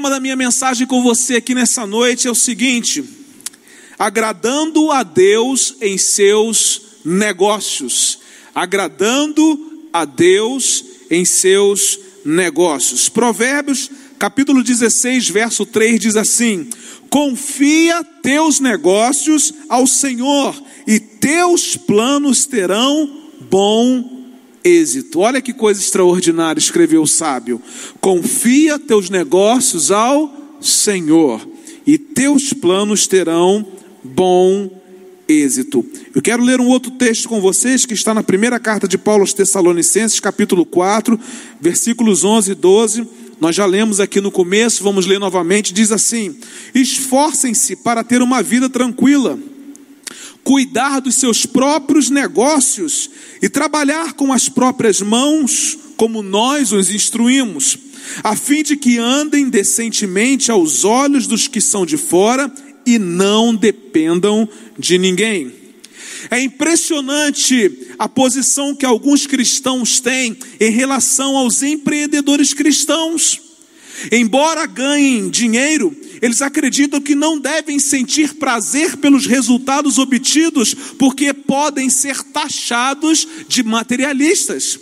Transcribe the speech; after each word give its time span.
tema 0.00 0.08
da 0.08 0.18
minha 0.18 0.34
mensagem 0.34 0.86
com 0.86 1.02
você 1.02 1.36
aqui 1.36 1.54
nessa 1.54 1.86
noite 1.86 2.26
é 2.26 2.30
o 2.30 2.34
seguinte: 2.34 3.04
agradando 3.98 4.90
a 4.90 5.02
Deus 5.02 5.74
em 5.78 5.98
seus 5.98 6.80
negócios. 7.04 8.18
Agradando 8.54 9.84
a 9.92 10.06
Deus 10.06 10.82
em 11.10 11.26
seus 11.26 11.98
negócios. 12.24 13.10
Provérbios, 13.10 13.90
capítulo 14.18 14.62
16, 14.62 15.28
verso 15.28 15.66
3 15.66 16.00
diz 16.00 16.16
assim: 16.16 16.70
Confia 17.10 18.02
teus 18.22 18.58
negócios 18.58 19.52
ao 19.68 19.86
Senhor, 19.86 20.58
e 20.86 20.98
teus 20.98 21.76
planos 21.76 22.46
terão 22.46 23.28
bom 23.50 24.19
êxito. 24.64 25.20
Olha 25.20 25.40
que 25.40 25.52
coisa 25.52 25.80
extraordinária, 25.80 26.58
escreveu 26.58 27.02
o 27.02 27.06
sábio. 27.06 27.60
Confia 28.00 28.78
teus 28.78 29.10
negócios 29.10 29.90
ao 29.90 30.58
Senhor, 30.60 31.46
e 31.86 31.96
teus 31.96 32.52
planos 32.52 33.06
terão 33.06 33.66
bom 34.04 34.70
êxito. 35.26 35.84
Eu 36.14 36.20
quero 36.20 36.42
ler 36.42 36.60
um 36.60 36.68
outro 36.68 36.90
texto 36.92 37.28
com 37.28 37.40
vocês 37.40 37.86
que 37.86 37.94
está 37.94 38.12
na 38.12 38.22
primeira 38.22 38.58
carta 38.58 38.86
de 38.86 38.98
Paulo 38.98 39.22
aos 39.22 39.32
Tessalonicenses, 39.32 40.20
capítulo 40.20 40.66
4, 40.66 41.18
versículos 41.60 42.24
11 42.24 42.52
e 42.52 42.54
12. 42.54 43.08
Nós 43.40 43.56
já 43.56 43.64
lemos 43.64 44.00
aqui 44.00 44.20
no 44.20 44.30
começo, 44.30 44.84
vamos 44.84 45.06
ler 45.06 45.18
novamente. 45.18 45.72
Diz 45.72 45.90
assim: 45.90 46.36
Esforcem-se 46.74 47.76
para 47.76 48.04
ter 48.04 48.20
uma 48.20 48.42
vida 48.42 48.68
tranquila 48.68 49.38
cuidar 50.44 51.00
dos 51.00 51.16
seus 51.16 51.46
próprios 51.46 52.10
negócios 52.10 53.10
e 53.42 53.48
trabalhar 53.48 54.14
com 54.14 54.32
as 54.32 54.48
próprias 54.48 55.00
mãos, 55.00 55.78
como 55.96 56.22
nós 56.22 56.72
os 56.72 56.90
instruímos, 56.90 57.78
a 58.22 58.34
fim 58.34 58.62
de 58.62 58.76
que 58.76 58.98
andem 58.98 59.48
decentemente 59.48 60.50
aos 60.50 60.84
olhos 60.84 61.26
dos 61.26 61.46
que 61.46 61.60
são 61.60 61.84
de 61.84 61.96
fora 61.96 62.52
e 62.86 62.98
não 62.98 63.54
dependam 63.54 64.48
de 64.78 64.98
ninguém. 64.98 65.52
É 66.30 66.40
impressionante 66.40 67.88
a 67.98 68.08
posição 68.08 68.74
que 68.74 68.84
alguns 68.84 69.26
cristãos 69.26 70.00
têm 70.00 70.36
em 70.58 70.70
relação 70.70 71.36
aos 71.36 71.62
empreendedores 71.62 72.52
cristãos. 72.52 73.40
Embora 74.10 74.66
ganhem 74.66 75.28
dinheiro, 75.28 75.94
eles 76.20 76.42
acreditam 76.42 77.00
que 77.00 77.14
não 77.14 77.38
devem 77.38 77.78
sentir 77.78 78.34
prazer 78.34 78.96
pelos 78.98 79.26
resultados 79.26 79.98
obtidos, 79.98 80.74
porque 80.98 81.32
podem 81.32 81.88
ser 81.88 82.22
taxados 82.24 83.26
de 83.48 83.62
materialistas. 83.62 84.78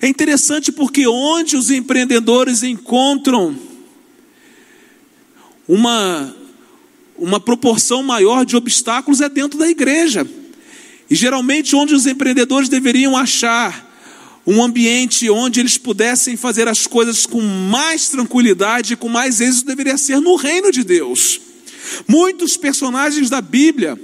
É 0.00 0.08
interessante 0.08 0.72
porque 0.72 1.06
onde 1.06 1.56
os 1.56 1.70
empreendedores 1.70 2.62
encontram 2.62 3.56
uma, 5.68 6.34
uma 7.16 7.40
proporção 7.40 8.02
maior 8.02 8.44
de 8.44 8.56
obstáculos 8.56 9.20
é 9.20 9.28
dentro 9.28 9.58
da 9.58 9.68
igreja. 9.68 10.26
E 11.08 11.14
geralmente 11.14 11.76
onde 11.76 11.94
os 11.94 12.06
empreendedores 12.06 12.68
deveriam 12.68 13.16
achar 13.16 13.91
um 14.46 14.62
ambiente 14.62 15.30
onde 15.30 15.60
eles 15.60 15.78
pudessem 15.78 16.36
fazer 16.36 16.66
as 16.68 16.86
coisas 16.86 17.26
com 17.26 17.40
mais 17.40 18.08
tranquilidade, 18.08 18.96
com 18.96 19.08
mais 19.08 19.40
êxito, 19.40 19.66
deveria 19.66 19.96
ser 19.96 20.20
no 20.20 20.34
reino 20.34 20.72
de 20.72 20.82
Deus. 20.82 21.40
Muitos 22.08 22.56
personagens 22.56 23.30
da 23.30 23.40
Bíblia, 23.40 23.98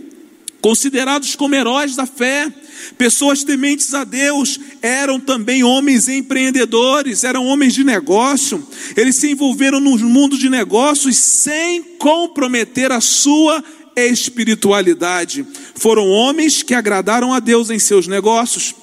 considerados 0.61 1.35
como 1.35 1.55
heróis 1.55 1.97
da 1.97 2.07
fé, 2.07 2.53
pessoas 2.97 3.43
tementes 3.43 3.95
a 3.95 4.05
Deus, 4.05 4.59
eram 4.81 5.19
também 5.19 5.65
homens 5.65 6.09
empreendedores, 6.09 7.25
eram 7.25 7.47
homens 7.47 7.75
de 7.75 7.83
negócio. 7.83 8.67
Eles 8.97 9.17
se 9.17 9.31
envolveram 9.31 9.81
no 9.81 9.99
mundo 9.99 10.39
de 10.39 10.49
negócios 10.49 11.17
sem 11.17 11.83
comprometer 11.99 12.93
a 12.93 13.01
sua 13.01 13.63
espiritualidade. 13.97 15.45
Foram 15.75 16.09
homens 16.09 16.63
que 16.63 16.75
agradaram 16.75 17.33
a 17.35 17.41
Deus 17.41 17.71
em 17.71 17.79
seus 17.79 18.07
negócios. 18.07 18.75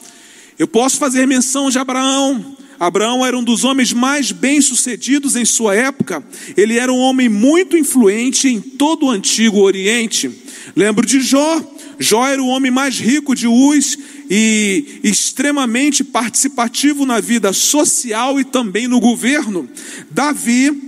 Eu 0.58 0.68
posso 0.68 0.98
fazer 0.98 1.26
menção 1.26 1.70
de 1.70 1.78
Abraão. 1.78 2.56
Abraão 2.80 3.26
era 3.26 3.38
um 3.38 3.44
dos 3.44 3.64
homens 3.64 3.92
mais 3.92 4.32
bem-sucedidos 4.32 5.36
em 5.36 5.46
sua 5.46 5.76
época. 5.76 6.24
Ele 6.56 6.78
era 6.78 6.92
um 6.92 6.98
homem 6.98 7.28
muito 7.28 7.78
influente 7.78 8.48
em 8.48 8.62
todo 8.62 9.06
o 9.06 9.10
antigo 9.10 9.60
Oriente. 9.60 10.32
Lembro 10.76 11.06
de 11.06 11.20
Jó. 11.20 11.62
Jó 12.00 12.26
era 12.26 12.42
o 12.42 12.48
homem 12.48 12.72
mais 12.72 13.00
rico 13.00 13.36
de 13.36 13.48
Uz 13.48 13.98
e 14.30 15.00
extremamente 15.04 16.04
participativo 16.04 17.06
na 17.06 17.20
vida 17.20 17.54
social 17.54 18.40
e 18.40 18.44
também 18.44 18.88
no 18.88 19.00
governo. 19.00 19.70
Davi 20.12 20.85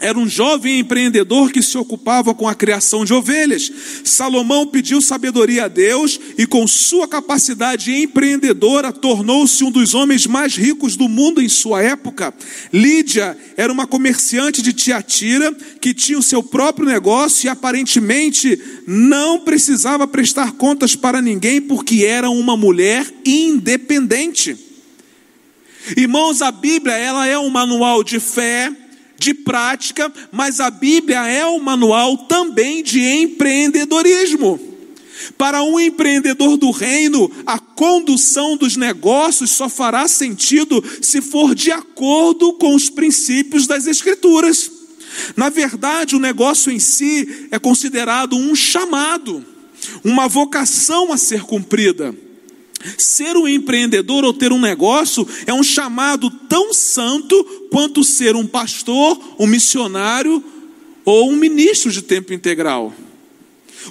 era 0.00 0.18
um 0.18 0.28
jovem 0.28 0.78
empreendedor 0.78 1.50
que 1.50 1.62
se 1.62 1.76
ocupava 1.76 2.34
com 2.34 2.46
a 2.46 2.54
criação 2.54 3.04
de 3.04 3.12
ovelhas. 3.12 3.70
Salomão 4.04 4.66
pediu 4.66 5.00
sabedoria 5.00 5.64
a 5.64 5.68
Deus 5.68 6.20
e, 6.36 6.46
com 6.46 6.66
sua 6.66 7.08
capacidade 7.08 7.92
empreendedora, 7.92 8.92
tornou-se 8.92 9.64
um 9.64 9.70
dos 9.70 9.94
homens 9.94 10.26
mais 10.26 10.54
ricos 10.54 10.96
do 10.96 11.08
mundo 11.08 11.42
em 11.42 11.48
sua 11.48 11.82
época. 11.82 12.32
Lídia 12.72 13.36
era 13.56 13.72
uma 13.72 13.86
comerciante 13.86 14.62
de 14.62 14.72
Tiatira 14.72 15.52
que 15.80 15.92
tinha 15.92 16.18
o 16.18 16.22
seu 16.22 16.42
próprio 16.42 16.86
negócio 16.86 17.46
e 17.46 17.48
aparentemente 17.48 18.60
não 18.86 19.40
precisava 19.40 20.06
prestar 20.06 20.52
contas 20.52 20.94
para 20.94 21.20
ninguém 21.20 21.60
porque 21.60 22.04
era 22.04 22.30
uma 22.30 22.56
mulher 22.56 23.04
independente. 23.24 24.56
Irmãos, 25.96 26.42
a 26.42 26.52
Bíblia 26.52 26.94
ela 26.94 27.26
é 27.26 27.38
um 27.38 27.48
manual 27.48 28.04
de 28.04 28.20
fé 28.20 28.70
de 29.18 29.34
prática, 29.34 30.12
mas 30.30 30.60
a 30.60 30.70
Bíblia 30.70 31.26
é 31.26 31.44
um 31.44 31.58
manual 31.58 32.16
também 32.18 32.82
de 32.82 33.00
empreendedorismo. 33.00 34.60
Para 35.36 35.62
um 35.62 35.78
empreendedor 35.78 36.56
do 36.56 36.70
reino, 36.70 37.30
a 37.44 37.58
condução 37.58 38.56
dos 38.56 38.76
negócios 38.76 39.50
só 39.50 39.68
fará 39.68 40.06
sentido 40.06 40.82
se 41.02 41.20
for 41.20 41.54
de 41.54 41.72
acordo 41.72 42.52
com 42.54 42.74
os 42.74 42.88
princípios 42.88 43.66
das 43.66 43.86
Escrituras. 43.86 44.70
Na 45.36 45.48
verdade, 45.48 46.14
o 46.14 46.20
negócio 46.20 46.70
em 46.70 46.78
si 46.78 47.48
é 47.50 47.58
considerado 47.58 48.36
um 48.36 48.54
chamado, 48.54 49.44
uma 50.04 50.28
vocação 50.28 51.12
a 51.12 51.16
ser 51.16 51.42
cumprida. 51.42 52.14
Ser 52.96 53.36
um 53.36 53.48
empreendedor 53.48 54.24
ou 54.24 54.32
ter 54.32 54.52
um 54.52 54.60
negócio 54.60 55.26
é 55.46 55.52
um 55.52 55.64
chamado 55.64 56.30
tão 56.58 56.74
santo 56.74 57.44
quanto 57.70 58.02
ser 58.02 58.34
um 58.34 58.44
pastor, 58.44 59.16
um 59.38 59.46
missionário 59.46 60.42
ou 61.04 61.30
um 61.30 61.36
ministro 61.36 61.92
de 61.92 62.02
tempo 62.02 62.32
integral. 62.32 62.92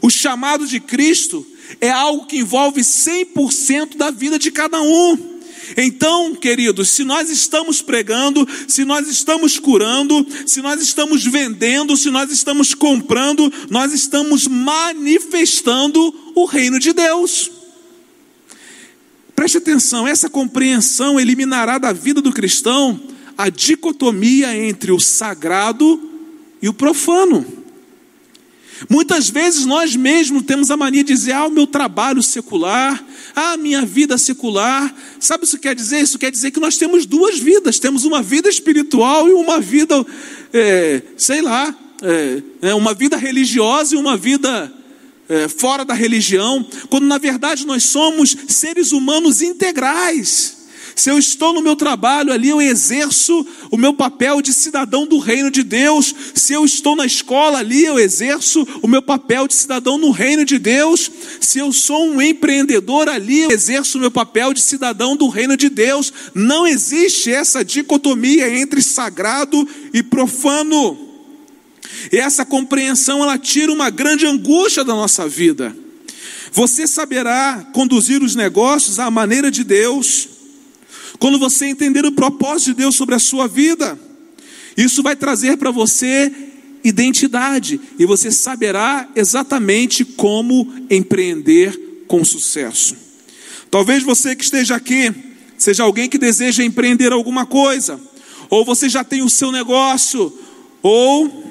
O 0.01 0.09
chamado 0.09 0.67
de 0.67 0.81
Cristo 0.81 1.47
é 1.79 1.89
algo 1.89 2.25
que 2.25 2.39
envolve 2.39 2.81
100% 2.81 3.95
da 3.95 4.11
vida 4.11 4.37
de 4.37 4.51
cada 4.51 4.81
um. 4.81 5.37
Então, 5.77 6.35
queridos, 6.35 6.89
se 6.89 7.05
nós 7.05 7.29
estamos 7.29 7.81
pregando, 7.81 8.45
se 8.67 8.83
nós 8.83 9.07
estamos 9.07 9.57
curando, 9.57 10.27
se 10.45 10.61
nós 10.61 10.81
estamos 10.81 11.23
vendendo, 11.23 11.95
se 11.95 12.09
nós 12.09 12.29
estamos 12.31 12.73
comprando, 12.73 13.51
nós 13.69 13.93
estamos 13.93 14.45
manifestando 14.45 16.13
o 16.35 16.43
reino 16.43 16.79
de 16.79 16.91
Deus. 16.91 17.56
Preste 19.37 19.59
atenção, 19.59 20.07
essa 20.07 20.31
compreensão 20.31 21.19
eliminará 21.19 21.77
da 21.77 21.93
vida 21.93 22.19
do 22.19 22.33
cristão 22.33 22.99
a 23.37 23.49
dicotomia 23.49 24.57
entre 24.57 24.91
o 24.91 24.99
sagrado 24.99 26.01
e 26.59 26.67
o 26.67 26.73
profano. 26.73 27.45
Muitas 28.89 29.29
vezes 29.29 29.63
nós 29.63 29.95
mesmos 29.95 30.41
temos 30.41 30.71
a 30.71 30.75
mania 30.75 31.03
de 31.03 31.13
dizer: 31.13 31.33
ah, 31.33 31.45
o 31.45 31.51
meu 31.51 31.67
trabalho 31.67 32.23
secular, 32.23 33.05
ah, 33.35 33.55
minha 33.57 33.85
vida 33.85 34.17
secular. 34.17 34.91
Sabe 35.19 35.37
o 35.37 35.39
que 35.41 35.45
isso 35.45 35.59
quer 35.59 35.75
dizer? 35.75 35.99
Isso 35.99 36.17
quer 36.17 36.31
dizer 36.31 36.49
que 36.49 36.59
nós 36.59 36.75
temos 36.75 37.05
duas 37.05 37.37
vidas: 37.37 37.77
temos 37.77 38.05
uma 38.05 38.23
vida 38.23 38.49
espiritual 38.49 39.29
e 39.29 39.33
uma 39.33 39.59
vida, 39.59 40.03
é, 40.51 41.03
sei 41.15 41.43
lá, 41.43 41.75
é 42.59 42.73
uma 42.73 42.95
vida 42.95 43.15
religiosa 43.15 43.93
e 43.93 43.99
uma 43.99 44.17
vida 44.17 44.73
é, 45.29 45.47
fora 45.47 45.83
da 45.83 45.93
religião, 45.93 46.65
quando 46.89 47.05
na 47.05 47.17
verdade 47.17 47.65
nós 47.65 47.83
somos 47.83 48.35
seres 48.47 48.91
humanos 48.91 49.41
integrais. 49.41 50.57
Se 50.97 51.11
eu 51.11 51.19
estou 51.19 51.53
no 51.53 51.61
meu 51.61 51.75
trabalho 51.75 52.33
ali, 52.33 52.49
eu 52.49 52.59
exerço 52.59 53.45
o 53.69 53.77
meu 53.77 53.93
papel 53.93 54.41
de 54.41 54.51
cidadão 54.51 55.05
do 55.05 55.19
reino 55.19 55.51
de 55.51 55.61
Deus. 55.61 56.13
Se 56.33 56.53
eu 56.53 56.65
estou 56.65 56.95
na 56.95 57.05
escola 57.05 57.59
ali, 57.59 57.85
eu 57.85 57.99
exerço 57.99 58.67
o 58.81 58.87
meu 58.87 59.03
papel 59.03 59.47
de 59.47 59.53
cidadão 59.53 59.99
no 59.99 60.09
reino 60.09 60.43
de 60.43 60.57
Deus. 60.57 61.11
Se 61.39 61.59
eu 61.59 61.71
sou 61.71 62.07
um 62.07 62.19
empreendedor 62.19 63.07
ali, 63.09 63.41
eu 63.41 63.51
exerço 63.51 63.99
o 63.99 64.01
meu 64.01 64.09
papel 64.09 64.55
de 64.55 64.59
cidadão 64.59 65.15
do 65.15 65.27
reino 65.27 65.55
de 65.55 65.69
Deus. 65.69 66.11
Não 66.33 66.65
existe 66.65 67.31
essa 67.31 67.63
dicotomia 67.63 68.49
entre 68.49 68.81
sagrado 68.81 69.67
e 69.93 70.01
profano. 70.01 71.06
E 72.11 72.17
essa 72.17 72.45
compreensão 72.45 73.21
ela 73.23 73.37
tira 73.37 73.71
uma 73.71 73.89
grande 73.89 74.25
angústia 74.25 74.83
da 74.83 74.93
nossa 74.93 75.27
vida. 75.27 75.75
Você 76.51 76.87
saberá 76.87 77.67
conduzir 77.73 78.23
os 78.23 78.35
negócios 78.35 78.99
à 78.99 79.11
maneira 79.11 79.51
de 79.51 79.63
Deus, 79.63 80.29
quando 81.19 81.39
você 81.39 81.65
entender 81.65 82.05
o 82.05 82.11
propósito 82.11 82.67
de 82.67 82.75
Deus 82.75 82.95
sobre 82.95 83.15
a 83.15 83.19
sua 83.19 83.47
vida. 83.47 83.99
Isso 84.75 85.01
vai 85.01 85.15
trazer 85.15 85.57
para 85.57 85.71
você 85.71 86.31
identidade 86.83 87.79
e 87.97 88.05
você 88.05 88.31
saberá 88.31 89.09
exatamente 89.15 90.05
como 90.05 90.71
empreender 90.89 92.05
com 92.07 92.23
sucesso. 92.23 92.95
Talvez 93.69 94.03
você 94.03 94.35
que 94.35 94.43
esteja 94.43 94.75
aqui 94.75 95.13
seja 95.57 95.83
alguém 95.83 96.07
que 96.07 96.17
deseja 96.17 96.63
empreender 96.63 97.11
alguma 97.11 97.45
coisa, 97.45 97.99
ou 98.49 98.63
você 98.63 98.87
já 98.87 99.03
tem 99.03 99.23
o 99.23 99.29
seu 99.29 99.51
negócio, 99.51 100.31
ou 100.81 101.46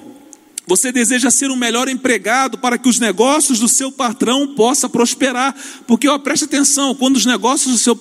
você 0.67 0.91
deseja 0.91 1.31
ser 1.31 1.49
um 1.51 1.57
melhor 1.57 1.89
empregado 1.89 2.59
para 2.59 2.77
que 2.77 2.89
os 2.89 2.99
negócios 2.99 3.61
do 3.61 3.69
seu 3.69 3.93
patrão 3.93 4.55
possam 4.55 4.91
prosperar. 4.91 5.55
Porque, 5.87 6.09
ó, 6.09 6.19
preste 6.19 6.45
atenção, 6.45 6.95
quando 6.95 7.17
os 7.17 7.25
negócios 7.25 7.73
do 7.73 7.79
seu, 7.79 7.97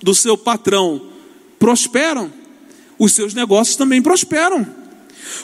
do 0.00 0.14
seu 0.14 0.38
patrão 0.38 1.02
prosperam, 1.58 2.32
os 2.96 3.12
seus 3.12 3.34
negócios 3.34 3.76
também 3.76 4.00
prosperam. 4.00 4.64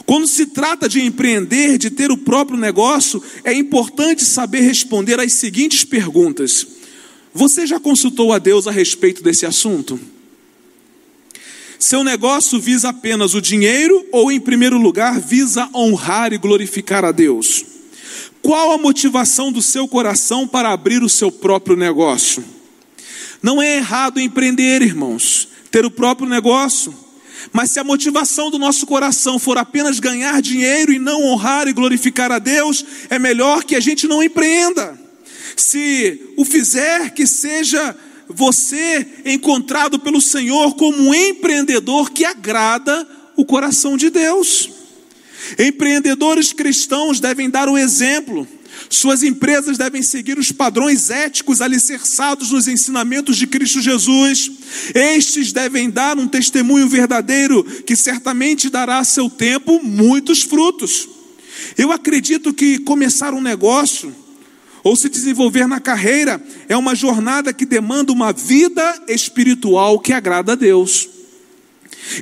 Quando 0.07 0.29
se 0.29 0.47
trata 0.47 0.89
de 0.89 1.01
empreender, 1.01 1.79
de 1.79 1.91
ter 1.91 2.13
o 2.13 2.17
próprio 2.17 2.57
negócio, 2.57 3.21
é 3.43 3.53
importante 3.53 4.25
saber 4.25 4.61
responder 4.61 5.19
às 5.19 5.33
seguintes 5.33 5.83
perguntas: 5.83 6.65
Você 7.35 7.67
já 7.67 7.81
consultou 7.81 8.33
a 8.33 8.39
Deus 8.39 8.69
a 8.69 8.71
respeito 8.71 9.21
desse 9.21 9.45
assunto? 9.45 9.99
Seu 11.83 12.05
negócio 12.05 12.61
visa 12.61 12.91
apenas 12.91 13.35
o 13.35 13.41
dinheiro 13.41 14.07
ou, 14.13 14.31
em 14.31 14.39
primeiro 14.39 14.79
lugar, 14.79 15.19
visa 15.19 15.69
honrar 15.75 16.33
e 16.33 16.39
glorificar 16.39 17.05
a 17.05 17.11
Deus? 17.11 17.65
Qual 18.41 18.71
a 18.71 18.79
motivação 18.79 19.51
do 19.51 19.61
seu 19.61 19.89
coração 19.89 20.47
para 20.47 20.71
abrir 20.71 21.03
o 21.03 21.09
seu 21.09 21.33
próprio 21.33 21.77
negócio? 21.77 22.45
Não 23.43 23.61
é 23.61 23.79
errado 23.79 24.21
empreender, 24.21 24.81
irmãos, 24.81 25.49
ter 25.73 25.85
o 25.85 25.91
próprio 25.91 26.29
negócio. 26.29 26.95
Mas 27.53 27.73
se 27.73 27.81
a 27.81 27.85
motivação 27.85 28.49
do 28.49 28.61
nosso 28.61 28.87
coração 28.87 29.37
for 29.37 29.59
apenas 29.59 29.99
ganhar 29.99 30.41
dinheiro 30.41 30.93
e 30.93 31.01
não 31.01 31.25
honrar 31.25 31.67
e 31.67 31.73
glorificar 31.73 32.31
a 32.31 32.39
Deus, 32.39 32.87
é 33.11 33.19
melhor 33.19 33.65
que 33.65 33.75
a 33.75 33.81
gente 33.81 34.07
não 34.07 34.23
empreenda. 34.23 34.97
Se 35.57 36.33
o 36.37 36.45
fizer, 36.45 37.11
que 37.11 37.27
seja 37.27 37.97
você 38.29 39.07
encontrado 39.25 39.99
pelo 39.99 40.21
Senhor 40.21 40.75
como 40.75 41.09
um 41.09 41.15
empreendedor 41.15 42.11
que 42.11 42.25
agrada 42.25 43.07
o 43.37 43.45
coração 43.45 43.97
de 43.97 44.11
Deus. 44.11 44.71
Empreendedores 45.59 46.53
cristãos 46.53 47.21
devem 47.21 47.51
dar 47.51 47.69
o 47.69 47.77
exemplo. 47.77 48.47
Suas 48.89 49.23
empresas 49.23 49.79
devem 49.79 50.03
seguir 50.03 50.39
os 50.39 50.51
padrões 50.51 51.11
éticos 51.11 51.61
alicerçados 51.61 52.51
nos 52.51 52.69
ensinamentos 52.69 53.37
de 53.37 53.47
Cristo 53.47 53.81
Jesus. 53.81 54.51
Estes 54.95 55.53
devem 55.53 55.91
dar 55.91 56.19
um 56.19 56.29
testemunho 56.29 56.89
verdadeiro 56.89 57.65
que 57.87 57.97
certamente 57.97 58.71
dará 58.71 58.99
a 58.99 59.05
seu 59.05 59.29
tempo 59.29 59.83
muitos 59.83 60.43
frutos. 60.43 61.09
Eu 61.77 61.93
acredito 61.93 62.53
que 62.53 62.79
começar 62.79 63.35
um 63.35 63.41
negócio 63.41 64.15
ou 64.85 64.97
se 64.97 65.09
desenvolver 65.09 65.67
na 65.67 65.81
carreira 65.81 66.43
é 66.69 66.77
uma 66.77 66.95
jornada 66.95 67.53
que 67.53 67.65
demanda 67.65 68.13
uma 68.13 68.33
vida 68.33 69.03
espiritual 69.09 69.99
que 70.01 70.13
agrada 70.13 70.53
a 70.53 70.57
Deus. 70.57 71.09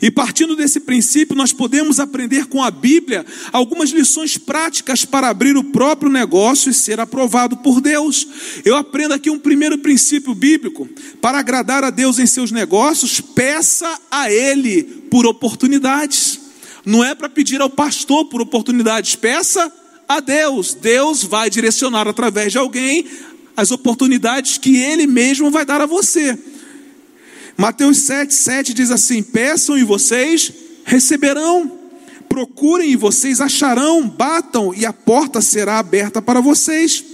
E 0.02 0.10
partindo 0.10 0.54
desse 0.54 0.80
princípio, 0.80 1.34
nós 1.34 1.52
podemos 1.52 1.98
aprender 1.98 2.46
com 2.46 2.62
a 2.62 2.70
Bíblia 2.70 3.24
algumas 3.50 3.90
lições 3.90 4.36
práticas 4.36 5.04
para 5.04 5.28
abrir 5.28 5.56
o 5.56 5.64
próprio 5.64 6.10
negócio 6.10 6.70
e 6.70 6.74
ser 6.74 7.00
aprovado 7.00 7.56
por 7.56 7.80
Deus. 7.80 8.26
Eu 8.64 8.76
aprendo 8.76 9.14
aqui 9.14 9.30
um 9.30 9.38
primeiro 9.38 9.78
princípio 9.78 10.34
bíblico: 10.34 10.88
para 11.20 11.38
agradar 11.38 11.82
a 11.82 11.90
Deus 11.90 12.18
em 12.18 12.26
seus 12.26 12.50
negócios, 12.50 13.20
peça 13.20 13.98
a 14.10 14.30
Ele 14.30 14.82
por 15.10 15.26
oportunidades. 15.26 16.38
Não 16.84 17.04
é 17.04 17.14
para 17.14 17.28
pedir 17.28 17.60
ao 17.60 17.70
pastor 17.70 18.26
por 18.26 18.40
oportunidades, 18.40 19.16
peça 19.16 19.72
a 20.10 20.18
Deus. 20.18 20.74
Deus 20.74 21.22
vai 21.22 21.48
direcionar 21.48 22.08
através 22.08 22.50
de 22.50 22.58
alguém 22.58 23.06
as 23.56 23.70
oportunidades 23.70 24.58
que 24.58 24.76
Ele 24.76 25.06
mesmo 25.06 25.52
vai 25.52 25.64
dar 25.64 25.80
a 25.80 25.86
você. 25.86 26.36
Mateus 27.56 27.98
7, 27.98 28.34
7 28.34 28.74
diz 28.74 28.90
assim: 28.90 29.22
Peçam 29.22 29.78
e 29.78 29.84
vocês 29.84 30.52
receberão, 30.84 31.78
procurem 32.28 32.90
e 32.90 32.96
vocês 32.96 33.40
acharão, 33.40 34.08
batam 34.08 34.74
e 34.74 34.84
a 34.84 34.92
porta 34.92 35.40
será 35.40 35.78
aberta 35.78 36.20
para 36.20 36.40
vocês. 36.40 37.04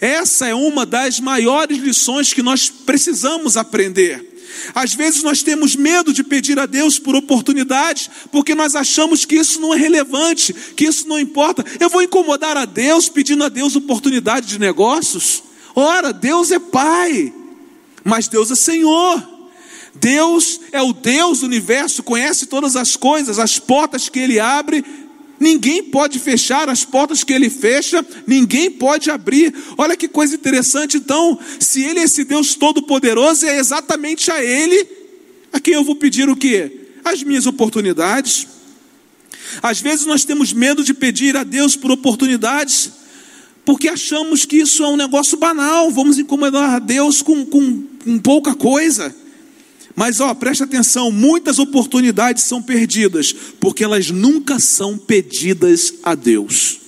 Essa 0.00 0.48
é 0.48 0.54
uma 0.54 0.86
das 0.86 1.20
maiores 1.20 1.76
lições 1.76 2.32
que 2.32 2.42
nós 2.42 2.70
precisamos 2.70 3.58
aprender. 3.58 4.27
Às 4.74 4.94
vezes 4.94 5.22
nós 5.22 5.42
temos 5.42 5.76
medo 5.76 6.12
de 6.12 6.22
pedir 6.22 6.58
a 6.58 6.66
Deus 6.66 6.98
por 6.98 7.14
oportunidades, 7.14 8.10
porque 8.30 8.54
nós 8.54 8.74
achamos 8.74 9.24
que 9.24 9.36
isso 9.36 9.60
não 9.60 9.74
é 9.74 9.76
relevante, 9.76 10.54
que 10.76 10.84
isso 10.84 11.08
não 11.08 11.18
importa. 11.18 11.64
Eu 11.80 11.88
vou 11.88 12.02
incomodar 12.02 12.56
a 12.56 12.64
Deus 12.64 13.08
pedindo 13.08 13.44
a 13.44 13.48
Deus 13.48 13.76
oportunidade 13.76 14.46
de 14.46 14.58
negócios? 14.58 15.42
Ora, 15.74 16.12
Deus 16.12 16.50
é 16.50 16.58
Pai, 16.58 17.32
mas 18.04 18.28
Deus 18.28 18.50
é 18.50 18.56
Senhor. 18.56 19.38
Deus 19.94 20.60
é 20.70 20.80
o 20.80 20.92
Deus 20.92 21.40
do 21.40 21.46
universo, 21.46 22.02
conhece 22.02 22.46
todas 22.46 22.76
as 22.76 22.96
coisas, 22.96 23.38
as 23.38 23.58
portas 23.58 24.08
que 24.08 24.18
Ele 24.18 24.38
abre 24.38 24.84
Ninguém 25.40 25.84
pode 25.84 26.18
fechar 26.18 26.68
as 26.68 26.84
portas 26.84 27.22
que 27.22 27.32
ele 27.32 27.48
fecha, 27.48 28.04
ninguém 28.26 28.70
pode 28.70 29.10
abrir. 29.10 29.54
Olha 29.76 29.96
que 29.96 30.08
coisa 30.08 30.34
interessante, 30.34 30.96
então, 30.96 31.38
se 31.60 31.82
ele 31.82 32.00
é 32.00 32.04
esse 32.04 32.24
Deus 32.24 32.54
todo-poderoso, 32.54 33.46
é 33.46 33.58
exatamente 33.58 34.30
a 34.30 34.42
ele 34.42 34.86
a 35.52 35.60
quem 35.60 35.74
eu 35.74 35.84
vou 35.84 35.96
pedir 35.96 36.28
o 36.28 36.36
quê? 36.36 36.88
As 37.04 37.22
minhas 37.22 37.46
oportunidades. 37.46 38.46
Às 39.62 39.80
vezes 39.80 40.06
nós 40.06 40.24
temos 40.24 40.52
medo 40.52 40.84
de 40.84 40.92
pedir 40.92 41.36
a 41.36 41.44
Deus 41.44 41.76
por 41.76 41.90
oportunidades, 41.90 42.90
porque 43.64 43.88
achamos 43.88 44.44
que 44.44 44.56
isso 44.56 44.82
é 44.82 44.88
um 44.88 44.96
negócio 44.96 45.38
banal, 45.38 45.90
vamos 45.90 46.18
incomodar 46.18 46.74
a 46.74 46.78
Deus 46.78 47.22
com, 47.22 47.46
com, 47.46 47.82
com 48.04 48.18
pouca 48.18 48.54
coisa. 48.54 49.14
Mas 49.98 50.20
ó, 50.20 50.32
preste 50.32 50.62
atenção, 50.62 51.10
muitas 51.10 51.58
oportunidades 51.58 52.44
são 52.44 52.62
perdidas, 52.62 53.34
porque 53.58 53.82
elas 53.82 54.12
nunca 54.12 54.60
são 54.60 54.96
pedidas 54.96 55.92
a 56.04 56.14
Deus. 56.14 56.78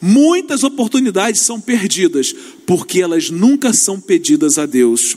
Muitas 0.00 0.64
oportunidades 0.64 1.42
são 1.42 1.60
perdidas, 1.60 2.34
porque 2.66 3.02
elas 3.02 3.28
nunca 3.28 3.74
são 3.74 4.00
pedidas 4.00 4.56
a 4.56 4.64
Deus. 4.64 5.14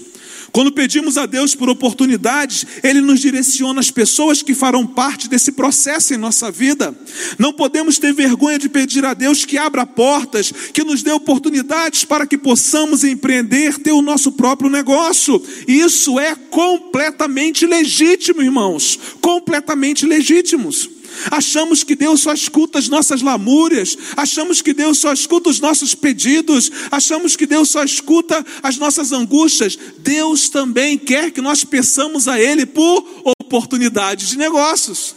Quando 0.52 0.72
pedimos 0.72 1.18
a 1.18 1.26
Deus 1.26 1.56
por 1.56 1.70
oportunidades, 1.70 2.66
Ele 2.84 3.02
nos 3.02 3.20
direciona 3.20 3.80
as 3.80 3.92
pessoas 3.92 4.42
que 4.42 4.54
farão 4.54 4.86
parte 4.86 5.30
desse 5.30 5.52
processo 5.52 6.14
em 6.14 6.18
nossa 6.18 6.52
vida. 6.52 6.96
Não 7.38 7.54
podemos 7.54 7.98
ter 7.98 8.14
vergonha 8.14 8.60
de 8.60 8.70
pedir 8.70 9.06
a 9.06 9.14
Deus 9.14 9.46
que 9.46 9.58
abra 9.58 9.86
portas, 9.86 10.52
que 10.74 10.84
nos 10.84 11.04
dê 11.04 11.12
oportunidades 11.12 12.04
para 12.04 12.26
que 12.26 12.38
possamos 12.38 13.04
empreender, 13.04 13.78
ter 13.80 13.92
o 13.92 14.02
nosso 14.02 14.32
próprio 14.32 14.70
negócio. 14.70 15.42
Isso 15.68 16.20
é 16.20 16.36
completamente 16.36 17.66
legítimo, 17.66 18.42
irmãos. 18.42 19.00
Completamente 19.22 20.06
legítimos. 20.06 21.01
Achamos 21.30 21.84
que 21.84 21.96
Deus 21.96 22.22
só 22.22 22.34
escuta 22.34 22.80
as 22.80 22.88
nossas 22.88 23.22
lamúrias, 23.22 23.98
achamos 24.16 24.62
que 24.62 24.74
Deus 24.74 24.98
só 24.98 25.14
escuta 25.14 25.50
os 25.50 25.60
nossos 25.60 25.94
pedidos, 25.94 26.72
achamos 26.92 27.36
que 27.36 27.46
Deus 27.46 27.70
só 27.70 27.84
escuta 27.84 28.46
as 28.64 28.78
nossas 28.78 29.12
angústias. 29.12 29.78
Deus 30.00 30.50
também 30.50 30.98
quer 30.98 31.32
que 31.32 31.42
nós 31.42 31.64
peçamos 31.64 32.28
a 32.28 32.40
Ele 32.40 32.66
por 32.66 33.06
oportunidades 33.40 34.30
de 34.30 34.38
negócios. 34.38 35.16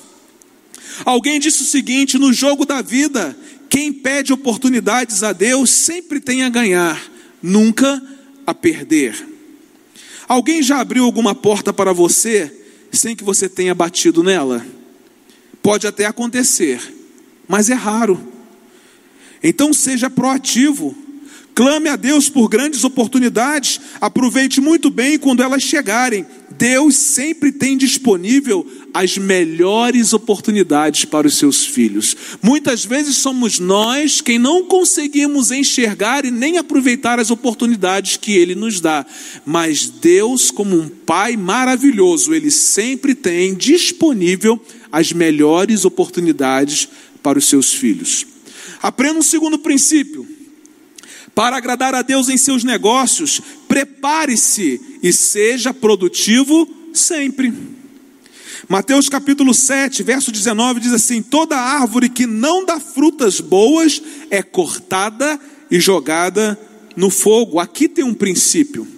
Alguém 1.05 1.41
disse 1.41 1.63
o 1.63 1.67
seguinte: 1.67 2.19
no 2.19 2.33
jogo 2.33 2.65
da 2.67 2.83
vida, 2.83 3.37
quem 3.69 3.93
pede 3.93 4.33
oportunidades 4.33 5.23
a 5.23 5.33
Deus 5.33 5.71
sempre 5.71 6.21
tem 6.21 6.43
a 6.43 6.49
ganhar, 6.49 7.01
nunca 7.43 8.03
a 8.47 8.55
perder. 8.55 9.29
Alguém 10.29 10.63
já 10.63 10.81
abriu 10.81 11.05
alguma 11.05 11.35
porta 11.35 11.73
para 11.73 11.93
você 11.93 12.63
sem 12.93 13.17
que 13.17 13.25
você 13.25 13.49
tenha 13.49 13.75
batido 13.75 14.23
nela? 14.23 14.65
Pode 15.65 15.87
até 15.87 16.05
acontecer, 16.05 16.79
mas 17.49 17.71
é 17.71 17.73
raro. 17.73 18.21
Então 19.43 19.73
seja 19.73 20.11
proativo. 20.11 20.95
Clame 21.55 21.89
a 21.89 21.97
Deus 21.97 22.29
por 22.29 22.49
grandes 22.49 22.85
oportunidades, 22.85 23.81
aproveite 23.99 24.61
muito 24.61 24.91
bem 24.91 25.19
quando 25.19 25.43
elas 25.43 25.63
chegarem. 25.63 26.27
Deus 26.59 26.97
sempre 26.97 27.51
tem 27.51 27.79
disponível 27.79 28.67
as 28.93 29.17
melhores 29.17 30.13
oportunidades 30.13 31.07
para 31.07 31.27
os 31.27 31.39
seus 31.39 31.65
filhos. 31.65 32.15
Muitas 32.43 32.85
vezes 32.85 33.17
somos 33.17 33.59
nós 33.59 34.21
quem 34.21 34.39
não 34.39 34.65
conseguimos 34.65 35.51
enxergar 35.51 36.27
e 36.27 36.31
nem 36.31 36.59
aproveitar 36.59 37.19
as 37.19 37.31
oportunidades 37.31 38.19
que 38.19 38.33
Ele 38.33 38.55
nos 38.55 38.81
dá. 38.81 39.07
Mas 39.47 39.89
Deus, 39.89 40.51
como 40.51 40.77
um 40.77 40.89
Pai 40.89 41.37
maravilhoso, 41.37 42.35
Ele 42.35 42.51
sempre 42.51 43.15
tem 43.15 43.55
disponível 43.55 44.61
as 44.95 45.13
melhores 45.13 45.85
oportunidades 45.85 46.89
para 47.21 47.37
os 47.37 47.49
seus 47.49 47.75
filhos. 47.75 48.25
Aprenda 48.81 49.19
um 49.19 49.23
segundo 49.23 49.59
princípio. 49.59 50.25
Para 51.35 51.57
agradar 51.57 51.97
a 51.97 52.03
Deus 52.03 52.29
em 52.29 52.39
seus 52.39 52.63
negócios, 52.63 53.41
prepare-se 53.67 54.81
e 55.03 55.13
seja 55.13 55.75
produtivo 55.75 56.69
sempre. 56.95 57.53
Mateus 58.69 59.09
capítulo 59.09 59.53
7, 59.53 60.05
verso 60.05 60.31
19 60.31 60.79
diz 60.79 60.93
assim: 60.93 61.21
Toda 61.21 61.57
árvore 61.59 62.09
que 62.09 62.25
não 62.25 62.65
dá 62.65 62.79
frutas 62.79 63.41
boas 63.41 64.01
é 64.31 64.45
cortada 64.45 65.41
e 65.73 65.81
jogada 65.81 66.57
no 66.95 67.11
fogo. 67.11 67.59
Aqui 67.59 67.89
tem 67.89 68.05
um 68.05 68.15
princípio. 68.15 68.94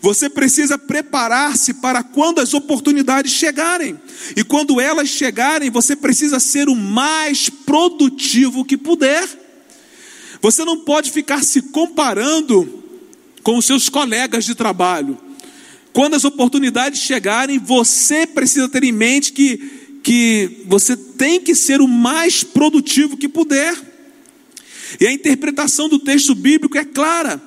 Você 0.00 0.28
precisa 0.28 0.78
preparar-se 0.78 1.74
para 1.74 2.02
quando 2.02 2.40
as 2.40 2.54
oportunidades 2.54 3.32
chegarem. 3.32 3.98
E 4.36 4.42
quando 4.44 4.80
elas 4.80 5.08
chegarem, 5.08 5.70
você 5.70 5.94
precisa 5.94 6.40
ser 6.40 6.68
o 6.68 6.74
mais 6.74 7.48
produtivo 7.48 8.64
que 8.64 8.76
puder. 8.76 9.26
Você 10.40 10.64
não 10.64 10.80
pode 10.80 11.10
ficar 11.10 11.42
se 11.42 11.62
comparando 11.62 12.82
com 13.42 13.56
os 13.56 13.64
seus 13.64 13.88
colegas 13.88 14.44
de 14.44 14.54
trabalho. 14.54 15.18
Quando 15.92 16.14
as 16.14 16.24
oportunidades 16.24 17.00
chegarem, 17.00 17.58
você 17.58 18.26
precisa 18.26 18.68
ter 18.68 18.82
em 18.82 18.92
mente 18.92 19.32
que, 19.32 20.00
que 20.02 20.64
você 20.66 20.96
tem 20.96 21.40
que 21.40 21.54
ser 21.54 21.80
o 21.80 21.86
mais 21.86 22.42
produtivo 22.42 23.16
que 23.16 23.28
puder. 23.28 23.74
E 25.00 25.06
a 25.06 25.12
interpretação 25.12 25.88
do 25.88 25.98
texto 25.98 26.34
bíblico 26.34 26.76
é 26.76 26.84
clara. 26.84 27.40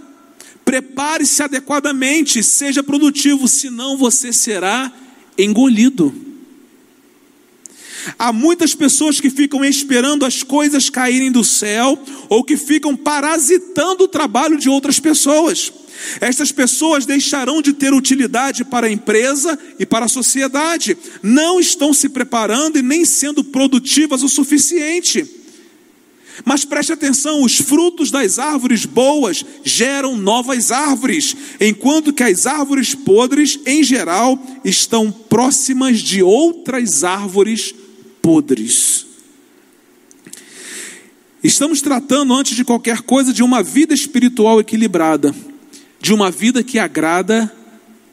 Prepare-se 0.68 1.42
adequadamente, 1.42 2.44
seja 2.44 2.84
produtivo, 2.84 3.48
senão 3.48 3.96
você 3.96 4.34
será 4.34 4.92
engolido. 5.38 6.14
Há 8.20 8.34
muitas 8.34 8.76
pessoas 8.76 9.22
que 9.22 9.30
ficam 9.30 9.64
esperando 9.64 10.26
as 10.26 10.44
coisas 10.44 10.90
caírem 10.90 11.32
do 11.32 11.42
céu 11.42 11.98
ou 12.28 12.44
que 12.44 12.58
ficam 12.58 12.98
parasitando 12.98 14.04
o 14.04 14.08
trabalho 14.10 14.58
de 14.58 14.68
outras 14.68 15.00
pessoas. 15.00 15.72
Estas 16.20 16.52
pessoas 16.52 17.06
deixarão 17.06 17.62
de 17.62 17.72
ter 17.72 17.94
utilidade 17.94 18.66
para 18.66 18.88
a 18.88 18.92
empresa 18.92 19.58
e 19.80 19.86
para 19.86 20.08
a 20.08 20.10
sociedade, 20.10 20.98
não 21.24 21.62
estão 21.62 21.94
se 21.94 22.10
preparando 22.10 22.78
e 22.78 22.82
nem 22.82 23.06
sendo 23.06 23.42
produtivas 23.42 24.22
o 24.22 24.28
suficiente. 24.28 25.37
Mas 26.46 26.66
preste 26.66 26.94
atenção: 26.94 27.44
os 27.44 27.58
frutos 27.58 28.12
das 28.12 28.40
árvores 28.40 28.86
boas 28.86 29.44
geram 29.64 30.16
novas 30.16 30.72
árvores, 30.72 31.36
enquanto 31.60 32.14
que 32.14 32.24
as 32.24 32.46
árvores 32.46 32.94
podres, 32.94 33.60
em 33.66 33.84
geral, 33.84 34.42
estão 34.64 35.12
próximas 35.12 36.00
de 36.00 36.22
outras 36.22 37.04
árvores 37.04 37.74
podres. 38.22 39.06
Estamos 41.44 41.82
tratando, 41.82 42.34
antes 42.34 42.56
de 42.56 42.66
qualquer 42.66 43.02
coisa, 43.02 43.32
de 43.32 43.44
uma 43.44 43.62
vida 43.62 43.94
espiritual 43.94 44.60
equilibrada 44.60 45.34
de 46.00 46.14
uma 46.14 46.32
vida 46.32 46.64
que 46.64 46.80
agrada 46.80 47.52